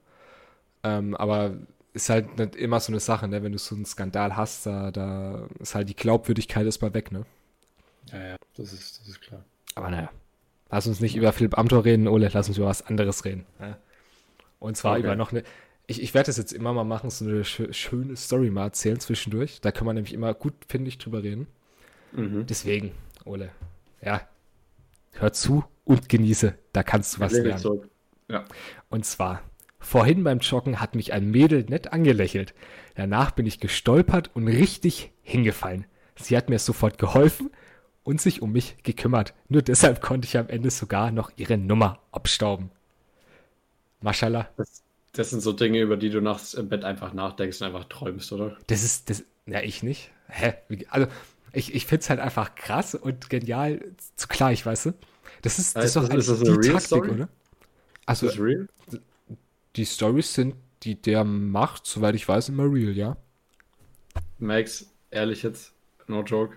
[0.84, 1.58] Ähm, aber
[1.94, 3.44] ist halt nicht immer so eine Sache, ne?
[3.44, 7.26] Wenn du so einen Skandal hast, da, da ist halt die Glaubwürdigkeit erstmal weg, ne?
[8.12, 9.44] Ja, ja, das ist, das ist klar.
[9.76, 10.10] Aber naja.
[10.72, 13.46] Lass uns nicht über Philipp Amthor reden, Ole, lass uns über was anderes reden.
[13.60, 13.78] Ja?
[14.60, 15.04] Und zwar okay.
[15.04, 15.44] über noch eine.
[15.88, 19.00] Ich, ich werde das jetzt immer mal machen, so eine sch schöne Story mal erzählen
[19.00, 19.60] zwischendurch.
[19.62, 21.48] Da kann man nämlich immer gut, finde ich, drüber reden.
[22.12, 22.46] Mhm.
[22.46, 22.92] Deswegen,
[23.26, 23.50] Ole,
[24.04, 24.22] ja,
[25.14, 26.54] hör zu und genieße.
[26.74, 27.90] Da kannst du was lernen.
[28.28, 28.46] Ja.
[28.90, 29.42] Und zwar,
[29.80, 32.54] vorhin beim Joggen hat mich ein Mädel nett angelächelt.
[32.94, 35.86] Danach bin ich gestolpert und richtig hingefallen.
[36.16, 37.50] Sie hat mir sofort geholfen
[38.04, 39.34] und sich um mich gekümmert.
[39.50, 42.72] Nur deshalb konnte ich am Ende sogar noch ihre Nummer abstauben.
[44.02, 44.50] Maschallah.
[44.58, 44.84] Das,
[45.14, 48.32] das, sind so Dinge, über die du nachts im Bett einfach nachdenkst und einfach träumst,
[48.32, 48.58] oder?
[48.68, 50.12] Das ist, das, ja, ich nicht.
[50.28, 50.54] Hä?
[50.90, 51.08] Also,
[51.52, 53.80] ich, ich finde es halt einfach krass und genial
[54.16, 54.94] zugleich, weißt du?
[55.42, 57.10] Das ist, das ist doch ist, ist das die Taktik, Story?
[57.10, 57.30] oder?
[58.06, 58.68] Also, ist das real?
[59.76, 63.18] Die Stories sind, die der macht, soweit ich weiß, immer real, ja.
[64.40, 65.74] Max, ehrlich jetzt,
[66.08, 66.56] no joke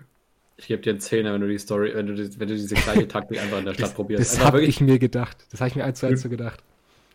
[0.57, 3.07] Ich gebe dir einen Zehner, wenn du die Story, wenn du, wenn du diese gleiche
[3.07, 4.33] Taktik einfach in der Stadt das, probierst.
[4.33, 5.37] Das habe ich mir gedacht.
[5.51, 6.63] Das habe ich mir eins zu eins so gedacht.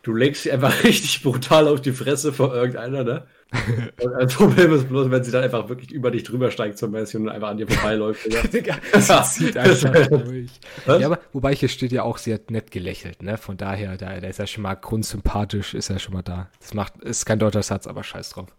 [0.03, 3.27] Du legst sie einfach richtig brutal auf die Fresse vor irgendeiner, ne?
[4.03, 6.91] und das Problem ist bloß, wenn sie dann einfach wirklich über dich drüber steigt zum
[6.91, 8.27] Messi und einfach an dir vorbeiläuft.
[8.53, 8.75] Digga.
[8.91, 10.51] das zieht einfach durch.
[10.85, 13.37] Ja, aber wobei hier steht ja auch, sie hat nett gelächelt, ne?
[13.37, 16.49] Von daher, da, da ist ja schon mal grundsympathisch, ist ja schon mal da.
[16.59, 18.49] Das macht, ist kein deutscher Satz, aber scheiß drauf.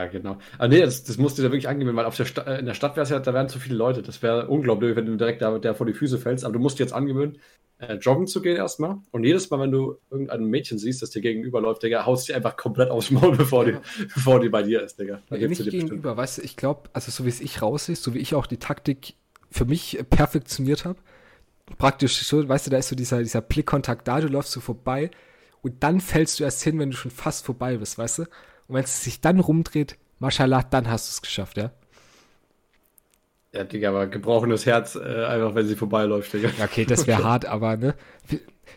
[0.00, 0.38] Ja, genau.
[0.56, 2.74] Aber nee, das, das musst du dir wirklich angeben, weil auf der Sta in der
[2.74, 4.02] Stadt wäre es ja, da wären zu viele Leute.
[4.02, 6.44] Das wäre unglaublich, wenn du direkt da der vor die Füße fällst.
[6.44, 7.38] Aber du musst dir jetzt angewöhnen,
[7.78, 8.96] äh, joggen zu gehen erstmal.
[9.10, 12.56] Und jedes Mal, wenn du irgendein Mädchen siehst, das dir gegenüberläuft, Digga, haust sie einfach
[12.56, 13.76] komplett aufs Maul, bevor die,
[14.14, 15.20] bevor die bei dir ist, Digga.
[15.28, 18.18] Da nicht gegenüber, weißt du, ich glaube, also so wie es ich raussehe, so wie
[18.18, 19.14] ich auch die Taktik
[19.50, 20.98] für mich perfektioniert habe,
[21.76, 25.10] praktisch so, weißt du, da ist so dieser, dieser Blickkontakt da, du läufst so vorbei
[25.60, 28.24] und dann fällst du erst hin, wenn du schon fast vorbei bist, weißt du?
[28.70, 31.72] Und wenn es sich dann rumdreht, Mashallah, dann hast du es geschafft, ja?
[33.52, 36.50] Ja, Digga, aber gebrochenes Herz, äh, einfach wenn sie vorbeiläuft, Digga.
[36.56, 37.96] Ja, okay, das wäre hart, aber ne?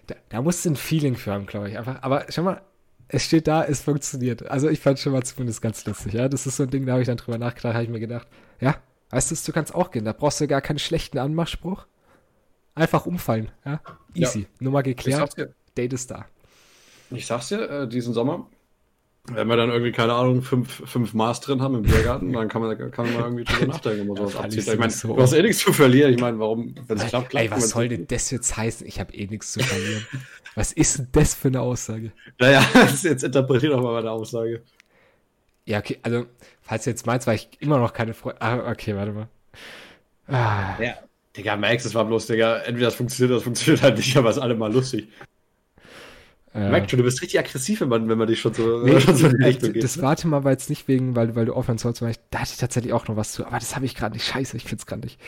[0.08, 1.78] Da, da musst du ein Feeling für haben, glaube ich.
[1.78, 2.64] Einfach, aber schau mal,
[3.08, 4.50] es steht da, es funktioniert.
[4.50, 6.28] Also ich fand schon mal zumindest ganz lustig, ja.
[6.28, 8.28] Das ist so ein Ding, da habe ich dann drüber nachgedacht, habe ich mir gedacht,
[8.62, 8.78] ja,
[9.12, 11.86] weißt du, du kannst auch gehen, da brauchst du gar keinen schlechten Anmachspruch.
[12.74, 13.80] Einfach umfallen, ja.
[14.16, 14.40] Easy.
[14.40, 14.46] Ja.
[14.60, 15.36] Nummer geklärt,
[15.78, 16.26] Date ist da.
[17.12, 18.48] Ich sag's dir, äh, diesen Sommer
[19.32, 22.62] wenn wir dann irgendwie, keine Ahnung, fünf, fünf Maß drin haben im Biergarten, dann kann
[22.62, 24.68] man, kann man irgendwie drüber nachdenken, ob man sowas abzieht.
[24.68, 25.16] Ich meine, so.
[25.16, 26.14] du hast eh nichts zu verlieren.
[26.14, 27.46] Ich meine, warum, wenn es klappt, klappt.
[27.46, 28.86] Ey, was soll denn das jetzt heißen?
[28.86, 30.06] Ich habe eh nichts zu verlieren.
[30.56, 32.12] was ist denn das für eine Aussage?
[32.38, 32.66] Naja,
[33.04, 34.62] jetzt interpretiert doch mal meine Aussage.
[35.66, 36.26] Ja, okay, also,
[36.62, 38.42] falls du jetzt meinst, weil ich immer noch keine Freude.
[38.42, 39.30] Ah, okay, warte mal.
[40.28, 40.76] Ah.
[40.82, 40.96] Ja,
[41.38, 44.36] Digga, Max, das war bloß, Digga, entweder das funktioniert, das funktioniert halt nicht, aber es
[44.36, 45.08] ist allemal lustig.
[46.54, 46.70] Ja.
[46.70, 49.16] Merkt schon, du bist richtig aggressiv, wenn man, wenn man dich schon so, nee, schon
[49.16, 49.84] so in die Richtung geht.
[49.84, 52.40] Das warte mal, weil jetzt nicht wegen, weil, weil du aufhören sollst, weil ich, da
[52.40, 54.26] hatte ich tatsächlich auch noch was zu, aber das habe ich gerade nicht.
[54.26, 55.20] Scheiße, ich find's gerade nicht.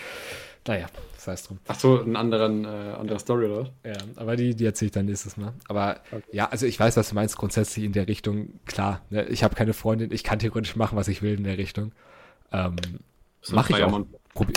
[0.67, 1.59] Naja, das heißt drum.
[1.67, 3.71] Ach so, eine anderen, äh, andere Story, oder?
[3.83, 5.53] Ja, aber die, die erzähle ich dann nächstes Mal.
[5.67, 6.23] Aber okay.
[6.31, 9.01] ja, also ich weiß, was du meinst, grundsätzlich in der Richtung, klar.
[9.09, 11.91] Ne, ich habe keine Freundin, ich kann theoretisch machen, was ich will in der Richtung.
[12.51, 12.75] Ähm,
[13.51, 14.05] Mache ich auch.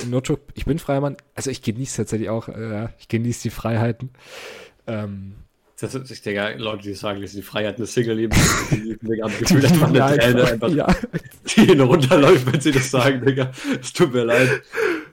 [0.09, 1.17] Notjob, ich bin freier Mann.
[1.35, 4.11] Also ich genieße tatsächlich auch, äh, ich genieße die Freiheiten.
[4.87, 5.35] Ähm,
[5.81, 8.37] das ist, ich denke, Leute, die sagen, dass die Freiheit eine Single leben,
[8.73, 10.89] die, die haben Gefühl, dass man eine Träne einfach, ja.
[11.57, 13.53] die runterläuft, wenn sie das sagen, Digga.
[13.81, 14.63] Es tut mir leid.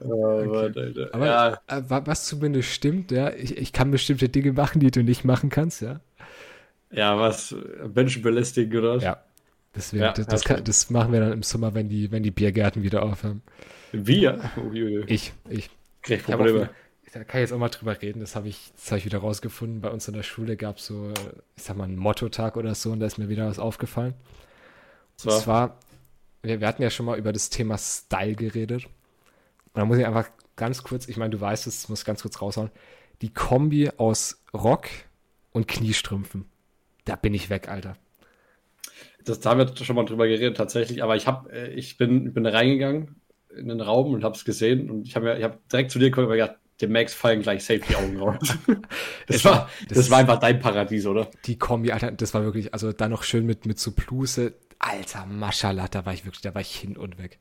[0.00, 1.06] Aber, okay.
[1.12, 1.52] Aber ja.
[1.68, 5.50] Äh, was zumindest stimmt, ja, ich, ich kann bestimmte Dinge machen, die du nicht machen
[5.50, 6.00] kannst, ja.
[6.90, 7.54] Ja, was
[7.94, 8.98] Menschen belästigen, oder?
[8.98, 9.22] Ja.
[9.74, 12.30] Deswegen, ja, das, das, kann, das, machen wir dann im Sommer, wenn die, wenn die
[12.30, 13.42] Biergärten wieder aufhören.
[13.92, 14.40] Wir?
[14.56, 14.74] Oh,
[15.06, 15.70] ich, ich.
[16.02, 16.70] Krieg Probleme
[17.18, 19.80] da kann ich jetzt auch mal drüber reden, das habe ich, hab ich wieder rausgefunden.
[19.80, 21.12] Bei uns in der Schule gab es so,
[21.56, 24.14] ich sag mal, einen Motto-Tag oder so und da ist mir wieder was aufgefallen.
[25.16, 25.30] So.
[25.30, 25.78] Und zwar,
[26.42, 28.84] wir, wir hatten ja schon mal über das Thema Style geredet.
[28.84, 28.92] Und
[29.74, 32.70] da muss ich einfach ganz kurz, ich meine, du weißt es, muss ganz kurz raushauen.
[33.22, 34.88] Die Kombi aus Rock
[35.52, 36.44] und Kniestrümpfen.
[37.04, 37.96] Da bin ich weg, Alter.
[39.24, 41.02] Das, da haben wir schon mal drüber geredet, tatsächlich.
[41.02, 43.20] Aber ich, hab, äh, ich bin, bin reingegangen
[43.56, 44.90] in den Raum und habe es gesehen.
[44.90, 47.80] Und ich habe hab direkt zu dir gekommen und gedacht, dem Max fallen gleich safe
[47.88, 48.36] die Augen raus.
[49.26, 51.30] das, war, das, das, war einfach dein Paradies, oder?
[51.46, 54.54] Die Kombi, Alter, das war wirklich, also dann noch schön mit, mit so Bluse.
[54.78, 57.38] Alter, Maschallah, da war ich wirklich, da war ich hin und weg.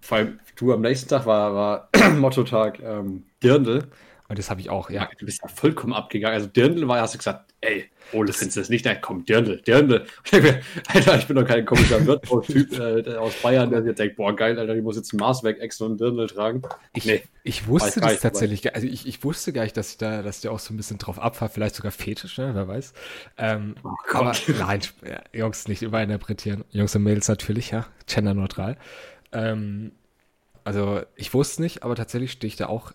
[0.00, 3.88] Vor allem, du am nächsten Tag war, war Motto-Tag ähm, Dirndl.
[4.28, 5.08] Und das habe ich auch, ja.
[5.18, 6.34] Du bist ja vollkommen abgegangen.
[6.34, 8.84] Also Dirndl war, hast du gesagt, ey, Ole, findest du das nicht?
[8.84, 10.06] Nein, komm, Dirndl, Dirndl.
[10.88, 14.58] Alter, ich bin doch kein komischer Wirthaus-Typ äh, aus Bayern, der jetzt denkt, boah, geil,
[14.58, 16.62] Alter, ich muss jetzt ein Maß weg, extra ein Dirndl tragen.
[16.94, 20.22] Ich, nee, ich wusste das tatsächlich, also ich, ich wusste gar nicht, dass ich da,
[20.22, 22.92] dass der auch so ein bisschen drauf abfahrt, vielleicht sogar fetisch, ne, wer weiß.
[23.38, 24.80] Ähm, oh aber nein,
[25.32, 26.64] Jungs, nicht überinterpretieren.
[26.70, 28.76] Jungs und Mädels natürlich, ja, genderneutral.
[29.32, 29.92] Ähm,
[30.62, 32.92] also ich wusste nicht, aber tatsächlich stehe ich da auch,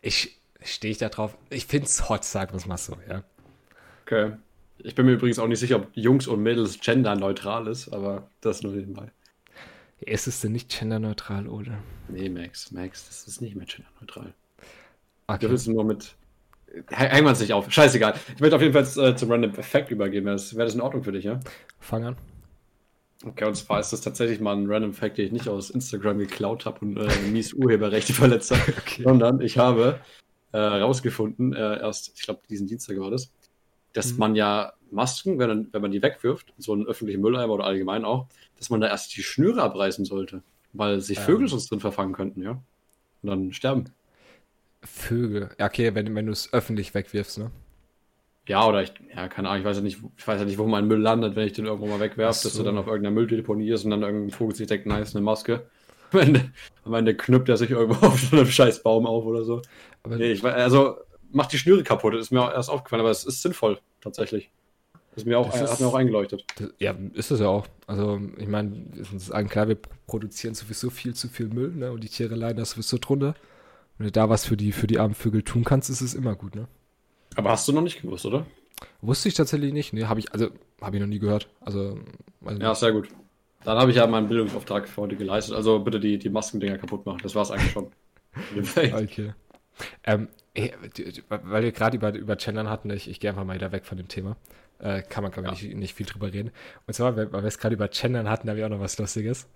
[0.00, 1.36] ich, stehe ich da drauf.
[1.50, 3.22] Ich finde es hot, sagen wir es mal so, ja.
[4.04, 4.32] Okay.
[4.78, 8.62] Ich bin mir übrigens auch nicht sicher, ob Jungs und Mädels genderneutral ist, aber das
[8.62, 9.10] nur nebenbei.
[10.00, 11.78] Ist es denn nicht genderneutral, oder?
[12.08, 14.32] Nee, Max, Max, das ist nicht mehr genderneutral.
[15.26, 15.42] Okay.
[15.42, 16.14] Wir wissen nur mit.
[16.88, 17.70] Hängen wir uns nicht auf.
[17.70, 18.14] Scheißegal.
[18.34, 20.24] Ich möchte auf jeden Fall jetzt, äh, zum Random Effekt übergehen.
[20.24, 21.40] Wäre das, wär das in Ordnung für dich, ja?
[21.80, 22.16] Fang an.
[23.24, 26.18] Okay, und zwar ist das tatsächlich mal ein Random Fact, den ich nicht aus Instagram
[26.18, 29.02] geklaut habe und äh, mies Urheberrechte verletzt habe, okay.
[29.02, 29.98] sondern ich habe
[30.52, 33.32] äh, äh, erst, ich glaube, diesen Dienstag war das,
[33.92, 34.18] dass mhm.
[34.18, 38.04] man ja Masken, wenn, man, wenn man die wegwirft, so einen öffentlichen Mülleimer oder allgemein
[38.04, 41.48] auch, dass man da erst die Schnüre abreißen sollte, weil sich Vögel ähm.
[41.48, 42.62] sonst drin verfangen könnten, ja.
[43.22, 43.84] Und dann sterben.
[44.82, 45.50] Vögel.
[45.58, 47.50] Ja, okay, wenn, wenn du es öffentlich wegwirfst, ne?
[48.46, 50.66] Ja, oder ich, ja, keine Ahnung, ich weiß ja nicht, ich weiß ja nicht, wo
[50.66, 52.48] mein Müll landet, wenn ich den irgendwo mal wegwerfe, so.
[52.48, 55.22] dass du dann auf irgendeiner Mülldeponie ist und dann irgendein Vogel sich denkt, nice, eine
[55.22, 55.68] Maske.
[56.12, 56.52] Am Ende,
[56.84, 59.60] am Ende knüpft er sich irgendwo auf so einem scheiß Baum auf oder so.
[60.02, 60.96] Aber nee, ich, also
[61.32, 64.50] macht die Schnüre kaputt, das ist mir auch erst aufgefallen, aber es ist sinnvoll, tatsächlich.
[65.10, 66.44] Das, ist mir auch, das hat mir auch eingeleuchtet.
[66.56, 67.66] Das, ja, ist es ja auch.
[67.86, 71.90] Also, ich meine, es ist klar, wir produzieren sowieso viel zu viel Müll, ne?
[71.90, 73.34] Und die Tiere leiden da sowieso drunter.
[73.96, 76.36] Wenn du da was für die, für die armen Vögel tun kannst, ist es immer
[76.36, 76.68] gut, ne?
[77.34, 78.46] Aber hast du noch nicht gewusst, oder?
[79.00, 79.92] Wusste ich tatsächlich nicht.
[79.92, 81.48] Nee, habe ich, also, habe ich noch nie gehört.
[81.60, 81.98] Also,
[82.60, 83.08] ja, sehr gut.
[83.64, 85.54] Dann habe ich ja meinen Bildungsauftrag für heute geleistet.
[85.54, 87.20] Also bitte die, die Maskendinger kaputt machen.
[87.22, 87.90] Das war es eigentlich schon.
[88.76, 89.32] okay.
[90.04, 90.28] Ähm,
[91.28, 93.96] weil wir gerade über, über Gendern hatten, ich, ich gehe einfach mal wieder weg von
[93.96, 94.36] dem Thema.
[94.78, 95.68] Äh, kann man, glaube ich, ja.
[95.68, 96.50] nicht, nicht viel drüber reden.
[96.86, 98.98] Und zwar, weil, weil wir es gerade über Gendern hatten, habe ich auch noch was
[98.98, 99.48] Lustiges.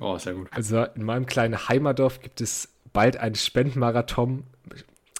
[0.00, 0.48] Oh, sehr gut.
[0.50, 4.44] Also in meinem kleinen Heimatdorf gibt es bald einen Spendenmarathon,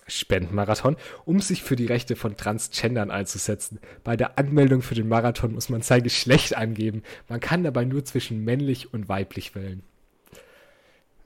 [0.09, 3.79] Spendenmarathon, um sich für die Rechte von Transgendern einzusetzen.
[4.05, 7.03] Bei der Anmeldung für den Marathon muss man sein Geschlecht angeben.
[7.29, 9.83] Man kann dabei nur zwischen männlich und weiblich wählen.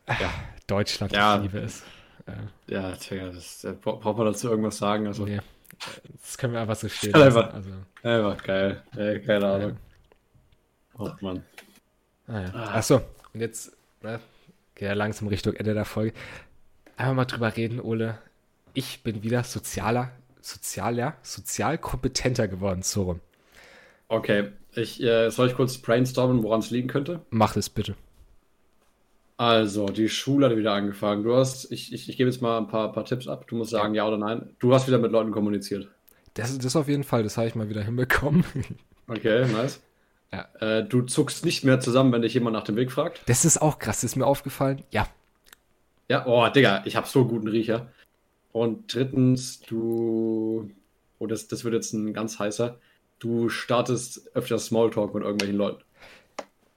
[0.09, 0.33] Ja.
[0.67, 1.37] Deutschland, ja.
[1.37, 1.83] ich liebe es.
[2.69, 5.07] Ja, tja, das, äh, braucht man dazu irgendwas sagen?
[5.07, 5.41] Also, nee.
[6.21, 7.15] Das können wir einfach so stehen.
[7.15, 7.71] Einfach, also.
[8.03, 8.83] einfach geil.
[8.97, 9.71] Ey, keine Ahnung.
[9.71, 9.77] Ja.
[10.99, 11.43] Oh Mann.
[12.27, 12.51] Ah, ja.
[12.55, 12.75] ah.
[12.77, 13.01] Achso,
[13.33, 14.21] und jetzt ne,
[14.75, 16.15] geht ja langsam Richtung Ende der Folge.
[16.97, 18.19] Einfach mal drüber reden, Ole.
[18.75, 23.21] Ich bin wieder sozialer, sozialer, sozial kompetenter geworden, so rum.
[24.09, 27.21] Okay, ich, äh, soll ich kurz brainstormen, woran es liegen könnte?
[27.31, 27.95] Mach es bitte.
[29.37, 31.25] Also, die Schule hat wieder angefangen.
[31.25, 33.47] Du hast, ich, ich, ich gebe jetzt mal ein paar, paar Tipps ab.
[33.49, 34.07] Du musst sagen, ja.
[34.07, 34.55] oder nein.
[34.59, 35.89] Du hast wieder mit Leuten kommuniziert.
[36.35, 38.45] Das, das auf jeden Fall, das habe ich mal wieder hinbekommen.
[39.09, 39.83] Okay, nice.
[40.33, 40.49] Ja.
[40.61, 43.21] Äh, du zuckst nicht mehr zusammen, wenn dich jemand nach dem Weg fragt.
[43.27, 44.85] Das ist auch krass, das ist mir aufgefallen.
[44.91, 45.09] Ja.
[46.09, 47.89] Ja, oh, Digga, ich habe so guten Riecher.
[48.53, 50.71] Und drittens, du.
[51.19, 52.79] Oh, das, das wird jetzt ein ganz heißer.
[53.19, 55.83] Du startest öfter Smalltalk mit irgendwelchen Leuten.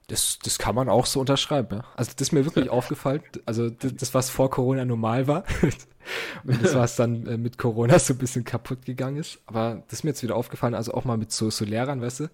[0.06, 1.84] Das, das kann man auch so unterschreiben, ja.
[1.96, 3.22] Also das ist mir wirklich aufgefallen.
[3.44, 5.44] Also das, das, was vor Corona normal war.
[6.44, 9.40] und das, was dann äh, mit Corona so ein bisschen kaputt gegangen ist.
[9.46, 12.20] Aber das ist mir jetzt wieder aufgefallen, also auch mal mit so, so Lehrern, weißt
[12.20, 12.30] du,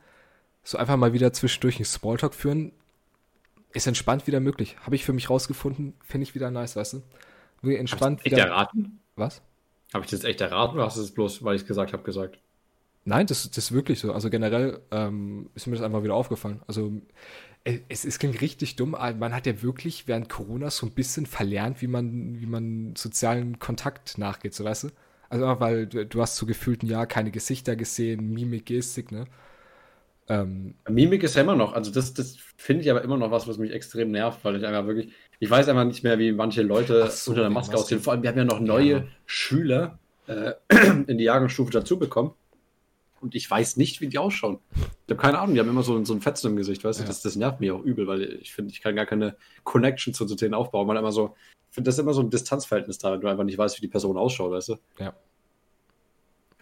[0.62, 2.72] so einfach mal wieder zwischendurch einen Smalltalk führen,
[3.72, 4.76] ist entspannt wieder möglich.
[4.82, 7.02] Habe ich für mich rausgefunden, finde ich wieder nice, weißt du.
[7.62, 8.46] Wie entspannt Hast du wieder.
[8.48, 9.01] erraten?
[9.16, 9.42] Was?
[9.94, 12.02] Habe ich das echt erraten oder hast du es bloß, weil ich es gesagt habe,
[12.02, 12.38] gesagt?
[13.04, 14.12] Nein, das, das ist wirklich so.
[14.12, 16.62] Also generell ähm, ist mir das einfach wieder aufgefallen.
[16.68, 16.92] Also
[17.64, 20.92] äh, es, es klingt richtig dumm, aber man hat ja wirklich während Corona so ein
[20.92, 24.88] bisschen verlernt, wie man, wie man sozialen Kontakt nachgeht, so weißt du?
[25.30, 29.26] Also weil du, du hast so gefühlt ein Jahr keine Gesichter gesehen, Mimik, Gestik, ne?
[30.28, 33.46] Ähm, Mimik ist ja immer noch, also das, das finde ich aber immer noch was,
[33.46, 36.62] was mich extrem nervt, weil ich einfach wirklich, ich weiß einfach nicht mehr, wie manche
[36.62, 37.98] Leute so, unter der Maske aussehen.
[37.98, 39.04] Vor allem, wir haben ja noch neue ja.
[39.26, 40.52] Schüler äh,
[41.08, 42.30] in die Jahrgangsstufe dazu bekommen.
[43.20, 44.60] Und ich weiß nicht, wie die ausschauen.
[44.72, 47.04] Ich habe keine Ahnung, die haben immer so, so ein Fetzen im Gesicht, weißt du?
[47.04, 50.26] Das, das nervt mich auch übel, weil ich finde, ich kann gar keine Connection zu,
[50.26, 51.34] zu denen aufbauen, weil immer so,
[51.70, 53.82] ich finde, das ist immer so ein Distanzverhältnis da, wenn du einfach nicht weißt, wie
[53.82, 54.76] die Person ausschaut, weißt du?
[55.00, 55.12] Ja.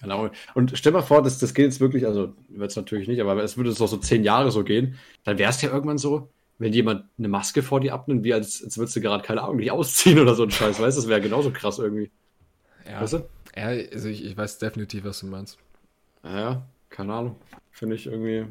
[0.01, 0.31] Genau.
[0.55, 3.45] Und stell mal vor, das, das geht jetzt wirklich, also wird es natürlich nicht, aber
[3.45, 6.31] es würde es noch so zehn Jahre so gehen, dann wäre es ja irgendwann so,
[6.61, 9.57] wenn jemand eine Maske vor dir abnimmt, wie als, als würdest du gerade, keine Ahnung,
[9.57, 11.01] nicht ausziehen oder so ein Scheiß, weißt du?
[11.01, 12.11] Das wäre genauso krass irgendwie.
[12.87, 13.01] Ja.
[13.01, 13.29] Weißt du?
[13.57, 15.59] Ja, also ich, ich weiß definitiv, was du meinst.
[16.23, 17.37] Ja, keine Ahnung.
[17.71, 18.45] Finde ich irgendwie,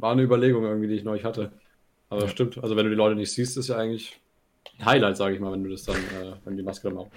[0.00, 1.52] war eine Überlegung irgendwie, die ich neulich hatte.
[2.10, 2.28] Aber ja.
[2.28, 4.20] stimmt, also wenn du die Leute nicht siehst, ist ja eigentlich
[4.80, 7.10] ein Highlight, sage ich mal, wenn du das dann, äh, wenn die Maske dann auch.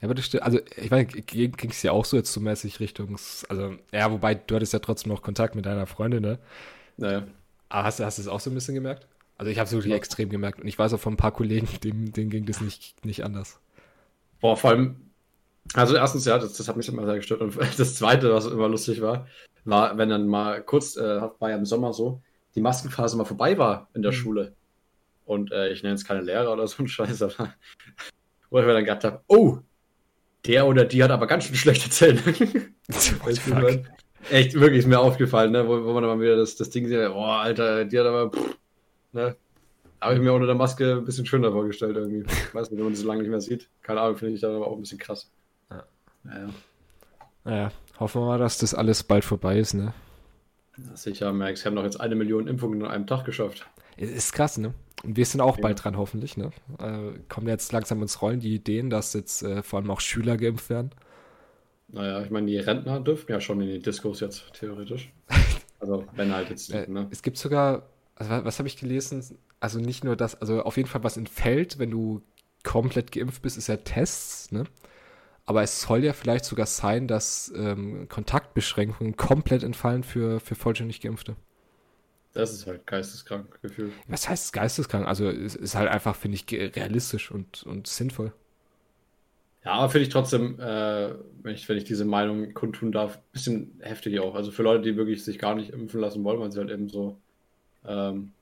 [0.00, 2.80] Ja, aber das stimmt, also ich meine, ging es ja auch so jetzt so mäßig
[2.80, 3.16] Richtung,
[3.48, 6.38] also, ja, wobei du hattest ja trotzdem noch Kontakt mit deiner Freundin, ne?
[6.96, 7.24] Naja.
[7.68, 9.06] Aber hast, hast du es auch so ein bisschen gemerkt?
[9.38, 9.96] Also ich habe es wirklich ja.
[9.96, 13.04] extrem gemerkt und ich weiß auch von ein paar Kollegen, denen, denen ging das nicht,
[13.04, 13.60] nicht anders.
[14.40, 14.96] Boah, vor allem,
[15.74, 18.68] also erstens, ja, das, das hat mich immer sehr gestört und das zweite, was immer
[18.68, 19.26] lustig war,
[19.64, 22.20] war, wenn dann mal kurz, äh, war ja im Sommer so,
[22.54, 24.16] die Maskenphase mal vorbei war in der mhm.
[24.16, 24.52] Schule.
[25.24, 27.34] Und äh, ich nenne jetzt keine Lehrer oder so ein Scheiß, aber
[28.50, 29.58] wo ich mir dann gedacht habe, oh,
[30.46, 32.20] der oder die hat aber ganz schön schlechte Zähne.
[34.30, 35.68] Echt, wirklich ist mir aufgefallen, ne?
[35.68, 38.30] wo, wo man dann mal wieder das, das Ding sieht, oh, Alter, die hat aber,
[38.30, 38.56] pff,
[39.18, 39.36] ne?
[40.00, 42.24] Habe ich mir unter der Maske ein bisschen schöner vorgestellt irgendwie.
[42.30, 43.68] Ich weiß nicht, wenn man das so lange nicht mehr sieht.
[43.82, 45.30] Keine Ahnung, finde ich dann aber auch ein bisschen krass.
[45.70, 45.84] Ja.
[46.22, 46.48] Naja.
[47.44, 49.92] naja, hoffen wir mal, dass das alles bald vorbei ist, ne?
[50.94, 51.64] Sicher, Max.
[51.64, 53.66] Wir haben doch jetzt eine Million Impfungen in einem Tag geschafft.
[53.96, 54.72] Ist krass, ne?
[55.02, 55.62] Und wir sind auch ja.
[55.62, 56.50] bald dran, hoffentlich, ne?
[56.78, 60.36] Äh, kommen jetzt langsam ins Rollen die Ideen, dass jetzt äh, vor allem auch Schüler
[60.36, 60.90] geimpft werden.
[61.88, 65.10] Naja, ich meine, die Rentner dürfen ja schon in die Diskos jetzt, theoretisch.
[65.80, 67.06] Also, wenn halt jetzt, äh, ne?
[67.12, 69.24] Es gibt sogar, also, was, was habe ich gelesen?
[69.60, 72.22] Also nicht nur das, also auf jeden Fall was entfällt, wenn du
[72.64, 74.64] komplett geimpft bist, ist ja Tests, ne?
[75.46, 81.00] Aber es soll ja vielleicht sogar sein, dass ähm, Kontaktbeschränkungen komplett entfallen für, für vollständig
[81.00, 81.36] Geimpfte.
[82.34, 83.92] Das ist halt geisteskrank gefühlt.
[84.08, 85.06] Was heißt geisteskrank?
[85.06, 88.34] Also es ist halt einfach, finde ich, realistisch und, und sinnvoll.
[89.64, 93.80] Ja, finde ich trotzdem, äh, wenn, ich, wenn ich diese Meinung kundtun darf, ein bisschen
[93.80, 94.34] heftig auch.
[94.34, 96.88] Also für Leute, die wirklich sich gar nicht impfen lassen wollen, weil sie halt eben
[96.88, 97.16] so
[97.86, 98.32] ähm,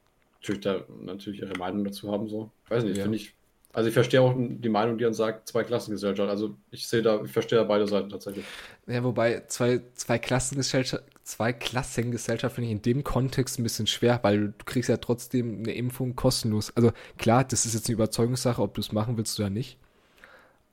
[0.40, 2.28] natürlich, da, natürlich ihre Meinung dazu haben.
[2.28, 2.50] So.
[2.64, 3.02] Ich weiß nicht, ja.
[3.04, 3.32] finde ich.
[3.72, 6.30] Also ich verstehe auch die Meinung, die dann sagt, zwei Klassengesellschaft.
[6.30, 8.46] Also ich sehe da, ich verstehe da beide Seiten tatsächlich.
[8.86, 14.18] Ja, wobei zwei, zwei Klassengesellschaft, zwei Klassengesellschaft finde ich in dem Kontext ein bisschen schwer,
[14.22, 16.74] weil du kriegst ja trotzdem eine Impfung kostenlos.
[16.74, 19.76] Also klar, das ist jetzt eine Überzeugungssache, ob du es machen willst oder nicht.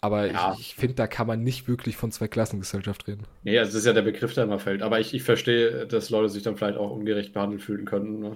[0.04, 0.54] Aber ja.
[0.54, 3.24] ich, ich finde, da kann man nicht wirklich von zwei Klassengesellschaft reden.
[3.44, 4.82] Nee, also das ist ja der Begriff, der immer fällt.
[4.82, 8.20] Aber ich, ich verstehe, dass Leute sich dann vielleicht auch ungerecht behandelt fühlen könnten.
[8.20, 8.36] Ne?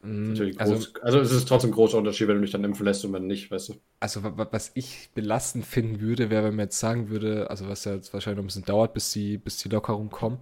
[0.00, 3.04] Mm, also, also, es ist trotzdem ein großer Unterschied, wenn du dich dann impfen lässt
[3.04, 3.74] und wenn nicht, weißt du.
[4.00, 7.92] Also was ich belastend finden würde, wäre, wenn man jetzt sagen würde, also was ja
[7.92, 10.38] jetzt wahrscheinlich noch ein bisschen dauert, bis die, bis die Lockerung kommen,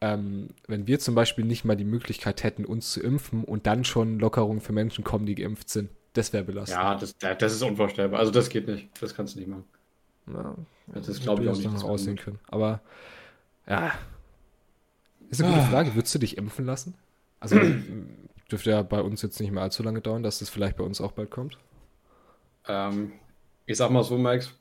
[0.00, 3.84] ähm, wenn wir zum Beispiel nicht mal die Möglichkeit hätten, uns zu impfen und dann
[3.84, 5.90] schon Lockerungen für Menschen kommen, die geimpft sind.
[6.14, 6.80] Das wäre belastend.
[6.80, 8.20] Ja, das, das ist unvorstellbar.
[8.20, 8.88] Also das geht nicht.
[9.02, 9.64] Das kannst du nicht machen.
[10.32, 10.54] Ja,
[10.94, 11.84] das glaube ich auch nicht.
[11.84, 12.38] Aussehen können.
[12.48, 12.80] Aber
[13.68, 13.92] ja.
[15.28, 15.70] Ist eine gute ah.
[15.70, 15.94] Frage.
[15.94, 16.94] Würdest du dich impfen lassen?
[17.40, 17.60] Also
[18.50, 21.00] dürfte ja bei uns jetzt nicht mehr allzu lange dauern, dass das vielleicht bei uns
[21.00, 21.58] auch bald kommt.
[22.68, 23.12] Ähm,
[23.66, 24.52] ich sag mal so, Max.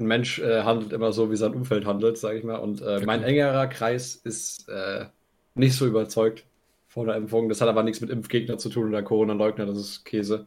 [0.00, 2.56] Ein Mensch äh, handelt immer so, wie sein Umfeld handelt, sage ich mal.
[2.56, 5.06] Und äh, mein engerer Kreis ist äh,
[5.54, 6.44] nicht so überzeugt
[6.90, 7.48] vor der Impfung.
[7.48, 10.46] Das hat aber nichts mit Impfgegner zu tun oder Corona-Leugner, das ist Käse.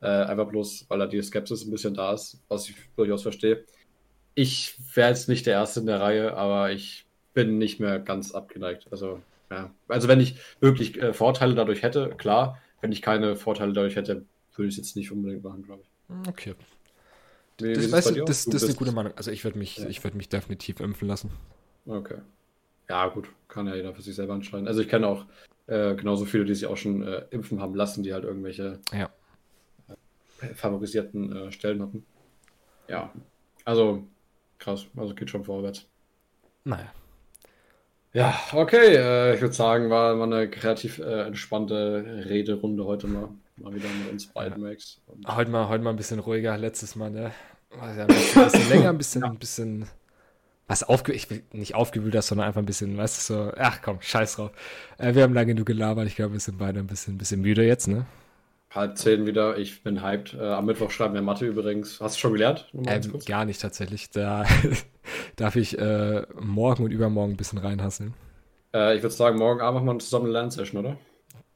[0.00, 3.64] Äh, einfach bloß, weil da die Skepsis ein bisschen da ist, was ich durchaus verstehe.
[4.34, 8.32] Ich wäre jetzt nicht der Erste in der Reihe, aber ich bin nicht mehr ganz
[8.32, 8.86] abgeneigt.
[8.92, 9.70] Also, ja.
[9.88, 12.62] Also, wenn ich wirklich äh, Vorteile dadurch hätte, klar.
[12.80, 14.24] Wenn ich keine Vorteile dadurch hätte,
[14.54, 16.28] würde ich es jetzt nicht unbedingt machen, glaube ich.
[16.28, 16.54] Okay.
[17.58, 19.12] Wie, das, wie weißt du, das, das ist eine gute Meinung.
[19.16, 20.04] Also, ich würde mich, ja.
[20.04, 21.30] würd mich definitiv impfen lassen.
[21.84, 22.18] Okay.
[22.88, 23.28] Ja, gut.
[23.48, 24.68] Kann ja jeder für sich selber entscheiden.
[24.68, 25.26] Also, ich kenne auch
[25.66, 29.10] äh, genauso viele, die sich auch schon äh, impfen haben lassen, die halt irgendwelche ja.
[30.40, 32.04] äh, favorisierten äh, Stellen hatten.
[32.88, 33.12] Ja,
[33.64, 34.04] also
[34.58, 35.86] krass, also geht schon vorwärts.
[36.64, 36.92] Naja.
[38.12, 43.28] Ja, okay, äh, ich würde sagen, war mal eine kreativ entspannte Rederunde heute mal.
[43.56, 44.70] Mal wieder mit uns beiden, ja.
[44.70, 45.00] Max.
[45.26, 47.30] Heute mal, heute mal ein bisschen ruhiger, letztes Mal, ne?
[47.70, 49.88] War ja ein bisschen, ein bisschen länger, ein bisschen, ein bisschen
[50.70, 53.82] was aufge ich will nicht aufgewühlt hast, sondern einfach ein bisschen, weißt du, so, ach
[53.82, 54.52] komm, scheiß drauf.
[54.98, 57.40] Äh, wir haben lange genug gelabert, ich glaube, wir sind beide ein bisschen, ein bisschen
[57.40, 58.06] müde jetzt, ne?
[58.70, 60.34] Halb zehn wieder, ich bin hyped.
[60.34, 62.00] Äh, am Mittwoch schreiben wir Mathe übrigens.
[62.00, 62.70] Hast du schon gelernt?
[62.86, 64.10] Ähm, gar nicht tatsächlich.
[64.10, 64.46] Da
[65.36, 68.14] darf ich äh, morgen und übermorgen ein bisschen reinhasseln.
[68.72, 70.96] Äh, ich würde sagen, morgen Abend machen wir zusammen eine Lernsession, oder?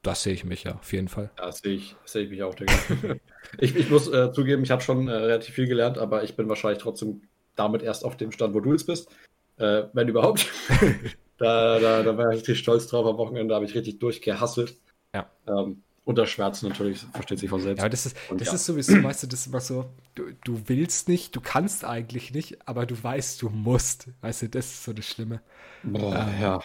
[0.01, 1.31] Das sehe ich mich ja, auf jeden Fall.
[1.37, 2.73] Ja, das sehe ich, seh ich mich auch, Digga.
[3.59, 6.49] ich, ich muss äh, zugeben, ich habe schon äh, relativ viel gelernt, aber ich bin
[6.49, 7.21] wahrscheinlich trotzdem
[7.55, 9.09] damit erst auf dem Stand, wo du jetzt bist.
[9.57, 10.47] Äh, wenn überhaupt.
[11.37, 13.05] da, da, da war ich richtig stolz drauf.
[13.05, 14.75] Am Wochenende habe ich richtig durchgehasselt.
[15.13, 15.29] Ja.
[15.47, 17.81] Ähm, unter Schmerzen natürlich, versteht sich von selbst.
[17.81, 18.53] Ja, das ist, Und das ja.
[18.53, 22.31] ist sowieso, weißt du, das ist immer so, du, du willst nicht, du kannst eigentlich
[22.31, 24.09] nicht, aber du weißt, du musst.
[24.21, 25.41] Weißt du, das ist so das Schlimme.
[25.83, 26.59] Boah, äh, ja.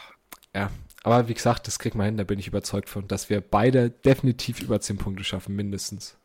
[0.55, 0.71] Ja,
[1.05, 3.89] aber wie gesagt, das kriegt man hin, da bin ich überzeugt von, dass wir beide
[3.91, 6.17] definitiv über 10 Punkte schaffen, mindestens.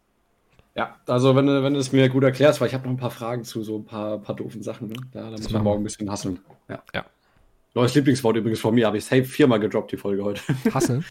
[0.75, 3.11] Ja, also wenn, wenn du es mir gut erklärst, weil ich habe noch ein paar
[3.11, 4.89] Fragen zu so ein paar, paar doofen Sachen.
[4.89, 4.95] Ne?
[5.13, 6.39] Da, da müssen wir morgen ein bisschen hasseln.
[6.67, 6.83] Ja.
[6.93, 7.05] ja.
[7.73, 10.41] Neues Lieblingswort übrigens von mir, habe ich safe viermal gedroppt, die Folge heute.
[10.73, 11.05] Hasseln?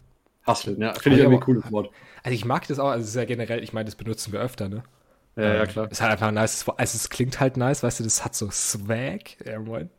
[0.45, 0.93] Hasseln, ja.
[0.93, 1.89] Finde ich irgendwie ein cooles Wort.
[2.23, 4.39] Also ich mag das auch, also es ist ja generell, ich meine, das benutzen wir
[4.39, 4.83] öfter, ne?
[5.35, 5.91] Ja, ja, ähm, klar.
[5.91, 8.49] Ist halt einfach ein nice, also es klingt halt nice, weißt du, das hat so
[8.51, 9.45] Swag.
[9.45, 9.89] Ja, moin.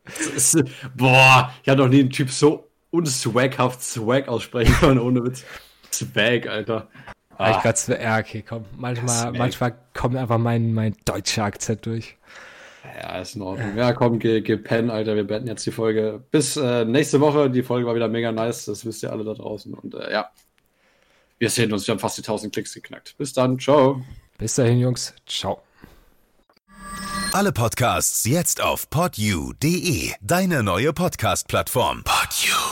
[0.96, 5.44] boah, ich habe noch nie einen Typ so unswaghaft Swag aussprechen können, ohne Witz.
[5.92, 6.88] Swag, Alter.
[7.38, 7.50] Ah.
[7.50, 8.64] Ich grad, ja, okay, komm.
[8.76, 12.16] Manchmal, manchmal kommt einfach mein, mein deutscher Akzent durch.
[13.02, 13.76] Ja, ist in Ordnung.
[13.76, 15.16] Ja, komm, geh, geh pennen, Alter.
[15.16, 16.22] Wir beenden jetzt die Folge.
[16.30, 17.50] Bis äh, nächste Woche.
[17.50, 18.66] Die Folge war wieder mega nice.
[18.66, 19.74] Das wisst ihr alle da draußen.
[19.74, 20.30] Und äh, ja,
[21.38, 21.86] wir sehen uns.
[21.86, 23.16] Wir haben fast die 1000 Klicks geknackt.
[23.18, 23.58] Bis dann.
[23.58, 24.02] Ciao.
[24.38, 25.14] Bis dahin, Jungs.
[25.26, 25.62] Ciao.
[27.32, 30.12] Alle Podcasts jetzt auf podyou.de.
[30.22, 32.02] Deine neue Podcast-Plattform.
[32.04, 32.65] Podyou.